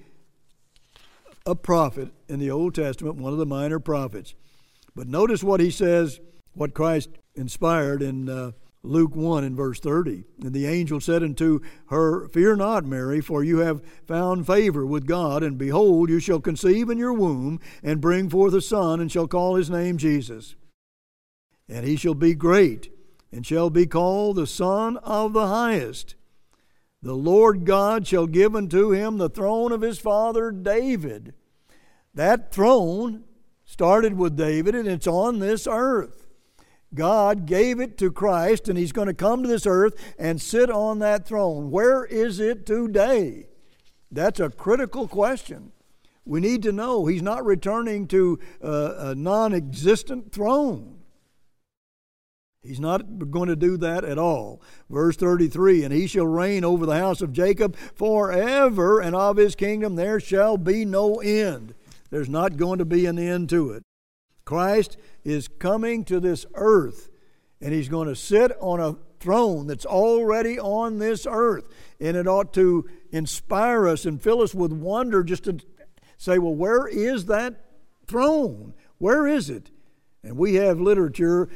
a 1.47 1.55
prophet 1.55 2.11
in 2.29 2.41
the 2.41 2.51
Old 2.51 2.75
Testament, 2.75 3.17
one 3.17 3.33
of 3.33 3.39
the 3.39 3.47
minor 3.47 3.79
prophets. 3.81 4.35
But 4.95 5.09
notice 5.09 5.43
what 5.43 5.61
he 5.61 5.71
says, 5.71 6.21
what 6.53 6.75
Christ 6.75 7.09
inspired 7.35 8.03
in 8.03 8.29
uh, 8.29 8.53
Luke 8.83 9.15
1 9.15 9.45
in 9.45 9.55
verse 9.55 9.79
30. 9.81 10.25
And 10.43 10.53
the 10.53 10.67
angel 10.67 11.01
said 11.01 11.23
unto 11.23 11.61
her, 11.87 12.29
Fear 12.29 12.57
not, 12.57 12.85
Mary, 12.85 13.21
for 13.21 13.45
you 13.45 13.59
have 13.59 13.83
found 14.07 14.47
favor 14.47 14.87
with 14.87 15.07
God, 15.07 15.43
and 15.43 15.59
behold, 15.59 16.09
you 16.09 16.21
shall 16.21 16.41
conceive 16.41 16.89
in 16.89 16.99
your 16.99 17.13
womb, 17.13 17.61
and 17.83 18.01
bring 18.01 18.31
forth 18.31 18.55
a 18.55 18.63
son, 18.63 19.01
and 19.01 19.13
shall 19.13 19.29
call 19.29 19.57
his 19.57 19.71
name 19.71 19.99
Jesus. 19.99 20.57
And 21.69 21.87
he 21.87 21.97
shall 21.97 22.15
be 22.15 22.35
great, 22.35 22.91
and 23.31 23.47
shall 23.47 23.71
be 23.71 23.87
called 23.87 24.37
the 24.37 24.47
Son 24.47 24.97
of 24.99 25.33
the 25.33 25.47
Highest. 25.47 26.15
The 27.03 27.15
Lord 27.15 27.65
God 27.65 28.07
shall 28.07 28.27
give 28.27 28.55
unto 28.57 28.91
him 28.91 29.19
the 29.19 29.31
throne 29.31 29.73
of 29.73 29.81
his 29.81 29.99
father 29.99 30.51
David. 30.51 31.35
That 32.13 32.53
throne 32.53 33.25
started 33.65 34.19
with 34.19 34.37
David, 34.37 34.75
and 34.75 34.89
it's 34.89 35.07
on 35.07 35.39
this 35.39 35.67
earth. 35.71 36.30
God 36.95 37.47
gave 37.47 37.81
it 37.81 37.97
to 37.99 38.11
Christ, 38.11 38.69
and 38.69 38.79
He's 38.79 38.93
going 38.93 39.07
to 39.07 39.15
come 39.15 39.43
to 39.43 39.49
this 39.49 39.67
earth 39.67 39.95
and 40.19 40.41
sit 40.41 40.71
on 40.71 40.99
that 40.99 41.27
throne. 41.27 41.71
Where 41.71 42.05
is 42.05 42.41
it 42.41 42.67
today? 42.67 43.47
That's 44.11 44.41
a 44.41 44.51
critical 44.51 45.07
question. 45.07 45.73
We 46.25 46.41
need 46.41 46.63
to 46.65 46.73
know 46.73 47.07
He's 47.07 47.23
not 47.23 47.45
returning 47.45 48.07
to 48.09 48.39
a, 48.61 48.95
a 48.99 49.15
non 49.15 49.55
existent 49.55 50.33
throne. 50.33 51.01
He's 52.63 52.81
not 52.81 53.31
going 53.31 53.49
to 53.49 53.57
do 53.57 53.79
that 53.79 54.05
at 54.05 54.19
all. 54.19 54.61
Verse 54.91 55.17
33 55.17 55.85
And 55.85 55.95
he 55.95 56.07
shall 56.07 56.27
reign 56.27 56.65
over 56.65 56.85
the 56.85 56.99
house 56.99 57.23
of 57.23 57.33
Jacob 57.33 57.77
forever, 57.77 59.01
and 59.01 59.17
of 59.17 59.39
his 59.39 59.55
kingdom 59.55 59.97
there 59.97 60.21
shall 60.21 60.59
be 60.59 60.85
no 60.85 61.17
end. 61.17 61.75
There's 62.11 62.29
not 62.29 62.57
going 62.57 62.79
to 62.79 62.85
be 62.85 63.07
an 63.07 63.19
end 63.19 63.49
to 63.51 63.71
it. 63.71 63.83
Christ 64.51 64.97
is 65.23 65.47
coming 65.47 66.05
to 66.07 66.19
this 66.19 66.45
earth, 66.57 67.09
and 67.61 67.73
he's 67.73 67.89
going 67.89 68.09
to 68.09 68.17
sit 68.17 68.51
on 68.61 68.81
a 68.81 68.97
throne 69.21 69.69
that's 69.69 69.87
already 69.87 70.59
on 70.59 70.99
this 70.99 71.25
earth. 71.25 71.69
And 72.01 72.17
it 72.17 72.27
ought 72.27 72.53
to 72.55 72.91
inspire 73.13 73.87
us 73.87 74.07
and 74.07 74.21
fill 74.21 74.43
us 74.43 74.53
with 74.53 74.73
wonder 74.73 75.23
just 75.23 75.45
to 75.45 75.61
say, 76.19 76.41
well, 76.41 76.53
where 76.53 76.89
is 76.89 77.27
that 77.27 77.65
throne? 78.09 78.75
Where 78.99 79.25
is 79.25 79.51
it? 79.51 79.71
And 80.25 80.37
we 80.37 80.57
have 80.57 80.81
literature 80.81 81.49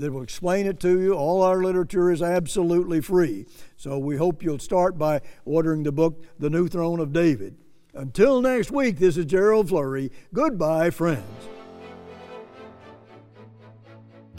that 0.00 0.12
will 0.12 0.22
explain 0.22 0.66
it 0.66 0.80
to 0.80 1.00
you. 1.00 1.14
All 1.14 1.42
our 1.42 1.62
literature 1.62 2.10
is 2.10 2.20
absolutely 2.20 3.00
free. 3.00 3.46
So 3.76 3.96
we 3.96 4.16
hope 4.16 4.42
you'll 4.42 4.58
start 4.58 4.98
by 4.98 5.20
ordering 5.44 5.84
the 5.84 5.92
book, 5.92 6.24
The 6.40 6.50
New 6.50 6.66
Throne 6.66 6.98
of 6.98 7.12
David. 7.12 7.58
Until 7.94 8.40
next 8.40 8.72
week, 8.72 8.98
this 8.98 9.16
is 9.16 9.26
Gerald 9.26 9.68
Flurry. 9.68 10.10
Goodbye, 10.34 10.90
friends. 10.90 11.59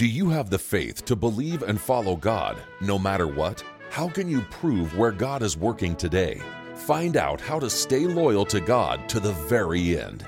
Do 0.02 0.08
you 0.08 0.30
have 0.30 0.50
the 0.50 0.58
faith 0.58 1.06
to 1.06 1.16
believe 1.16 1.62
and 1.62 1.80
follow 1.80 2.16
God 2.16 2.58
no 2.80 2.98
matter 2.98 3.28
what? 3.28 3.64
How 3.92 4.10
can 4.10 4.28
you 4.28 4.42
prove 4.50 4.98
where 4.98 5.12
God 5.12 5.44
is 5.44 5.56
working 5.56 5.96
today? 5.96 6.42
Find 6.74 7.16
out 7.18 7.40
how 7.40 7.60
to 7.60 7.70
stay 7.70 8.08
loyal 8.08 8.44
to 8.46 8.60
God 8.60 9.08
to 9.10 9.20
the 9.20 9.34
very 9.34 10.00
end. 10.02 10.26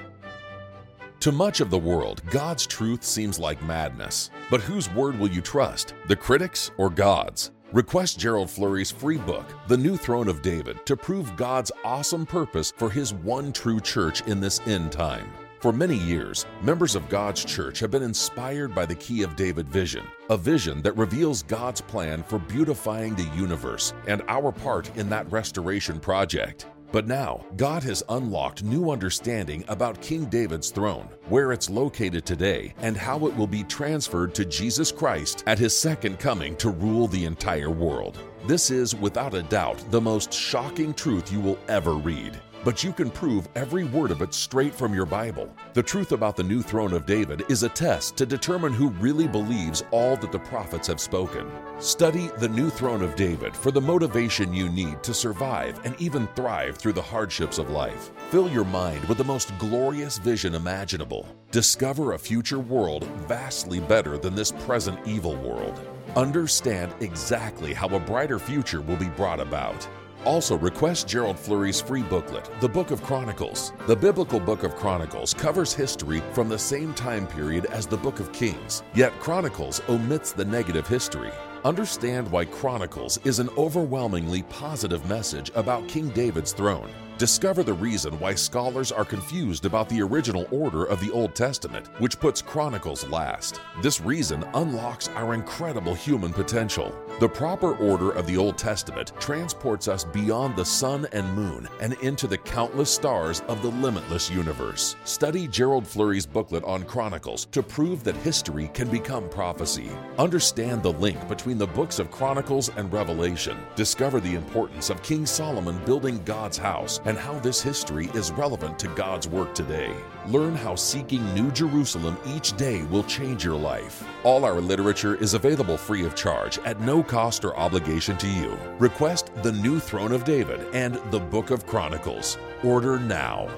To 1.21 1.31
much 1.31 1.59
of 1.59 1.71
the 1.71 1.77
world, 1.79 2.21
God's 2.29 2.67
truth 2.67 3.03
seems 3.03 3.39
like 3.39 3.63
madness. 3.63 4.29
But 4.51 4.61
whose 4.61 4.91
word 4.91 5.17
will 5.17 5.29
you 5.29 5.41
trust, 5.41 5.95
the 6.07 6.15
critics 6.15 6.69
or 6.77 6.91
God's? 6.91 7.49
Request 7.71 8.19
Gerald 8.19 8.51
Flurry's 8.51 8.91
free 8.91 9.17
book, 9.17 9.45
The 9.67 9.77
New 9.77 9.97
Throne 9.97 10.27
of 10.27 10.43
David, 10.43 10.85
to 10.85 10.95
prove 10.95 11.35
God's 11.35 11.71
awesome 11.83 12.27
purpose 12.27 12.71
for 12.77 12.91
His 12.91 13.11
one 13.11 13.51
true 13.51 13.79
church 13.79 14.21
in 14.27 14.39
this 14.39 14.59
end 14.67 14.91
time. 14.91 15.33
For 15.63 15.71
many 15.71 15.95
years, 15.95 16.45
members 16.61 16.93
of 16.93 17.07
God's 17.07 17.45
church 17.45 17.79
have 17.79 17.89
been 17.89 18.03
inspired 18.03 18.75
by 18.75 18.85
the 18.85 18.95
Key 18.95 19.23
of 19.23 19.37
David 19.37 19.69
vision, 19.69 20.05
a 20.29 20.35
vision 20.35 20.81
that 20.81 20.97
reveals 20.97 21.43
God's 21.43 21.79
plan 21.79 22.21
for 22.21 22.37
beautifying 22.37 23.15
the 23.15 23.31
universe 23.33 23.93
and 24.05 24.23
our 24.27 24.51
part 24.51 24.93
in 24.97 25.07
that 25.07 25.31
restoration 25.31 26.01
project. 26.01 26.65
But 26.91 27.07
now, 27.07 27.45
God 27.55 27.81
has 27.83 28.03
unlocked 28.09 28.65
new 28.65 28.91
understanding 28.91 29.63
about 29.69 30.01
King 30.01 30.25
David's 30.25 30.69
throne, 30.69 31.07
where 31.29 31.53
it's 31.53 31.69
located 31.69 32.25
today, 32.25 32.73
and 32.79 32.97
how 32.97 33.25
it 33.25 33.33
will 33.33 33.47
be 33.47 33.63
transferred 33.63 34.35
to 34.35 34.43
Jesus 34.43 34.91
Christ 34.91 35.45
at 35.47 35.59
his 35.59 35.75
second 35.77 36.19
coming 36.19 36.57
to 36.57 36.71
rule 36.71 37.07
the 37.07 37.23
entire 37.23 37.69
world. 37.69 38.19
This 38.47 38.69
is, 38.69 38.97
without 38.97 39.33
a 39.33 39.43
doubt, 39.43 39.81
the 39.91 40.01
most 40.01 40.33
shocking 40.33 40.93
truth 40.93 41.31
you 41.31 41.39
will 41.39 41.57
ever 41.69 41.93
read 41.93 42.37
but 42.63 42.83
you 42.83 42.93
can 42.93 43.09
prove 43.09 43.47
every 43.55 43.83
word 43.83 44.11
of 44.11 44.21
it 44.21 44.33
straight 44.33 44.73
from 44.73 44.93
your 44.93 45.05
Bible. 45.05 45.53
The 45.73 45.83
truth 45.83 46.11
about 46.11 46.35
the 46.35 46.43
new 46.43 46.61
throne 46.61 46.93
of 46.93 47.05
David 47.05 47.43
is 47.49 47.63
a 47.63 47.69
test 47.69 48.15
to 48.17 48.25
determine 48.25 48.73
who 48.73 48.89
really 48.89 49.27
believes 49.27 49.83
all 49.91 50.15
that 50.17 50.31
the 50.31 50.39
prophets 50.39 50.87
have 50.87 50.99
spoken. 50.99 51.51
Study 51.79 52.29
the 52.37 52.49
new 52.49 52.69
throne 52.69 53.01
of 53.01 53.15
David 53.15 53.55
for 53.55 53.71
the 53.71 53.81
motivation 53.81 54.53
you 54.53 54.69
need 54.69 55.03
to 55.03 55.13
survive 55.13 55.79
and 55.85 55.99
even 55.99 56.27
thrive 56.35 56.77
through 56.77 56.93
the 56.93 57.01
hardships 57.01 57.57
of 57.57 57.69
life. 57.69 58.11
Fill 58.29 58.49
your 58.49 58.65
mind 58.65 59.03
with 59.05 59.17
the 59.17 59.23
most 59.23 59.57
glorious 59.57 60.17
vision 60.17 60.55
imaginable. 60.55 61.27
Discover 61.51 62.13
a 62.13 62.19
future 62.19 62.59
world 62.59 63.03
vastly 63.27 63.79
better 63.79 64.17
than 64.17 64.35
this 64.35 64.51
present 64.51 64.99
evil 65.05 65.35
world. 65.35 65.79
Understand 66.15 66.93
exactly 66.99 67.73
how 67.73 67.87
a 67.89 67.99
brighter 67.99 68.39
future 68.39 68.81
will 68.81 68.97
be 68.97 69.09
brought 69.09 69.39
about. 69.39 69.87
Also, 70.25 70.57
request 70.57 71.07
Gerald 71.07 71.37
Flurry's 71.37 71.81
free 71.81 72.03
booklet, 72.03 72.49
The 72.61 72.69
Book 72.69 72.91
of 72.91 73.03
Chronicles. 73.03 73.73
The 73.87 73.95
biblical 73.95 74.39
Book 74.39 74.63
of 74.63 74.75
Chronicles 74.75 75.33
covers 75.33 75.73
history 75.73 76.21
from 76.31 76.49
the 76.49 76.57
same 76.57 76.93
time 76.93 77.27
period 77.27 77.65
as 77.65 77.85
the 77.85 77.97
Book 77.97 78.19
of 78.19 78.31
Kings, 78.31 78.83
yet 78.95 79.11
Chronicles 79.19 79.81
omits 79.89 80.31
the 80.31 80.45
negative 80.45 80.87
history. 80.87 81.31
Understand 81.65 82.29
why 82.29 82.45
Chronicles 82.45 83.19
is 83.25 83.39
an 83.39 83.49
overwhelmingly 83.57 84.43
positive 84.43 85.07
message 85.07 85.51
about 85.55 85.87
King 85.87 86.09
David's 86.09 86.53
throne. 86.53 86.89
Discover 87.19 87.61
the 87.61 87.73
reason 87.73 88.19
why 88.19 88.33
scholars 88.33 88.91
are 88.91 89.05
confused 89.05 89.65
about 89.65 89.87
the 89.87 90.01
original 90.01 90.47
order 90.49 90.83
of 90.85 90.99
the 90.99 91.11
Old 91.11 91.35
Testament, 91.35 91.87
which 91.99 92.19
puts 92.19 92.41
Chronicles 92.41 93.07
last. 93.07 93.61
This 93.83 94.01
reason 94.01 94.43
unlocks 94.55 95.09
our 95.09 95.35
incredible 95.35 95.93
human 95.93 96.33
potential. 96.33 96.93
The 97.19 97.29
proper 97.29 97.75
order 97.75 98.09
of 98.09 98.25
the 98.25 98.35
Old 98.35 98.57
Testament 98.57 99.13
transports 99.19 99.87
us 99.87 100.03
beyond 100.03 100.55
the 100.55 100.65
sun 100.65 101.05
and 101.11 101.31
moon 101.35 101.69
and 101.79 101.93
into 102.01 102.25
the 102.25 102.39
countless 102.39 102.89
stars 102.89 103.41
of 103.47 103.61
the 103.61 103.69
limitless 103.69 104.31
universe. 104.31 104.95
Study 105.05 105.47
Gerald 105.47 105.85
Flurry's 105.85 106.25
booklet 106.25 106.63
on 106.63 106.83
Chronicles 106.83 107.45
to 107.51 107.61
prove 107.61 108.03
that 108.03 108.15
history 108.17 108.71
can 108.73 108.89
become 108.89 109.29
prophecy. 109.29 109.91
Understand 110.17 110.81
the 110.81 110.93
link 110.93 111.27
between 111.29 111.59
the 111.59 111.67
books 111.67 111.99
of 111.99 112.09
Chronicles 112.09 112.69
and 112.75 112.91
Revelation. 112.91 113.57
Discover 113.75 114.19
the 114.21 114.33
importance 114.33 114.89
of 114.89 115.03
King 115.03 115.27
Solomon 115.27 115.77
building 115.85 116.19
God's 116.25 116.57
house 116.57 116.99
and 117.05 117.17
how 117.17 117.37
this 117.39 117.61
history 117.61 118.09
is 118.13 118.31
relevant 118.31 118.79
to 118.79 118.87
God's 118.89 119.27
work 119.27 119.53
today. 119.53 119.93
Learn 120.27 120.55
how 120.55 120.75
seeking 120.75 121.33
New 121.33 121.51
Jerusalem 121.51 122.17
each 122.25 122.55
day 122.57 122.83
will 122.83 123.03
change 123.03 123.43
your 123.43 123.57
life. 123.57 124.03
All 124.23 124.45
our 124.45 124.61
literature 124.61 125.15
is 125.15 125.33
available 125.33 125.77
free 125.77 126.05
of 126.05 126.15
charge 126.15 126.59
at 126.59 126.79
no 126.79 127.03
cost 127.03 127.43
or 127.43 127.55
obligation 127.57 128.17
to 128.17 128.27
you. 128.27 128.57
Request 128.79 129.31
The 129.43 129.51
New 129.51 129.79
Throne 129.79 130.11
of 130.11 130.23
David 130.23 130.65
and 130.73 130.95
The 131.11 131.19
Book 131.19 131.51
of 131.51 131.65
Chronicles. 131.65 132.37
Order 132.63 132.99
now. 132.99 133.49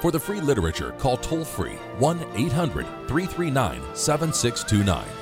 For 0.00 0.12
the 0.12 0.20
free 0.20 0.40
literature, 0.40 0.92
call 0.92 1.16
toll 1.16 1.44
free 1.44 1.74
1 1.98 2.24
800 2.36 2.86
339 3.08 3.82
7629. 3.94 5.17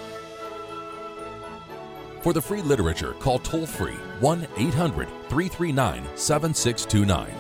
For 2.27 2.33
the 2.33 2.43
free 2.43 2.61
literature, 2.61 3.13
call 3.21 3.39
toll 3.39 3.67
free 3.67 3.95
1 4.19 4.49
800 4.57 5.07
339 5.29 6.09
7629. 6.17 7.33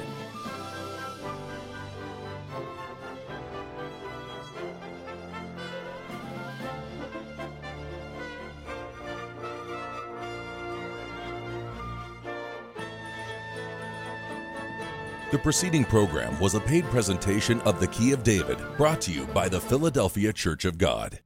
The 15.32 15.38
preceding 15.38 15.84
program 15.84 16.38
was 16.38 16.54
a 16.54 16.60
paid 16.60 16.84
presentation 16.84 17.60
of 17.62 17.80
the 17.80 17.88
Key 17.88 18.12
of 18.12 18.22
David, 18.22 18.58
brought 18.76 19.00
to 19.00 19.12
you 19.12 19.26
by 19.34 19.48
the 19.48 19.60
Philadelphia 19.60 20.32
Church 20.32 20.64
of 20.64 20.78
God. 20.78 21.18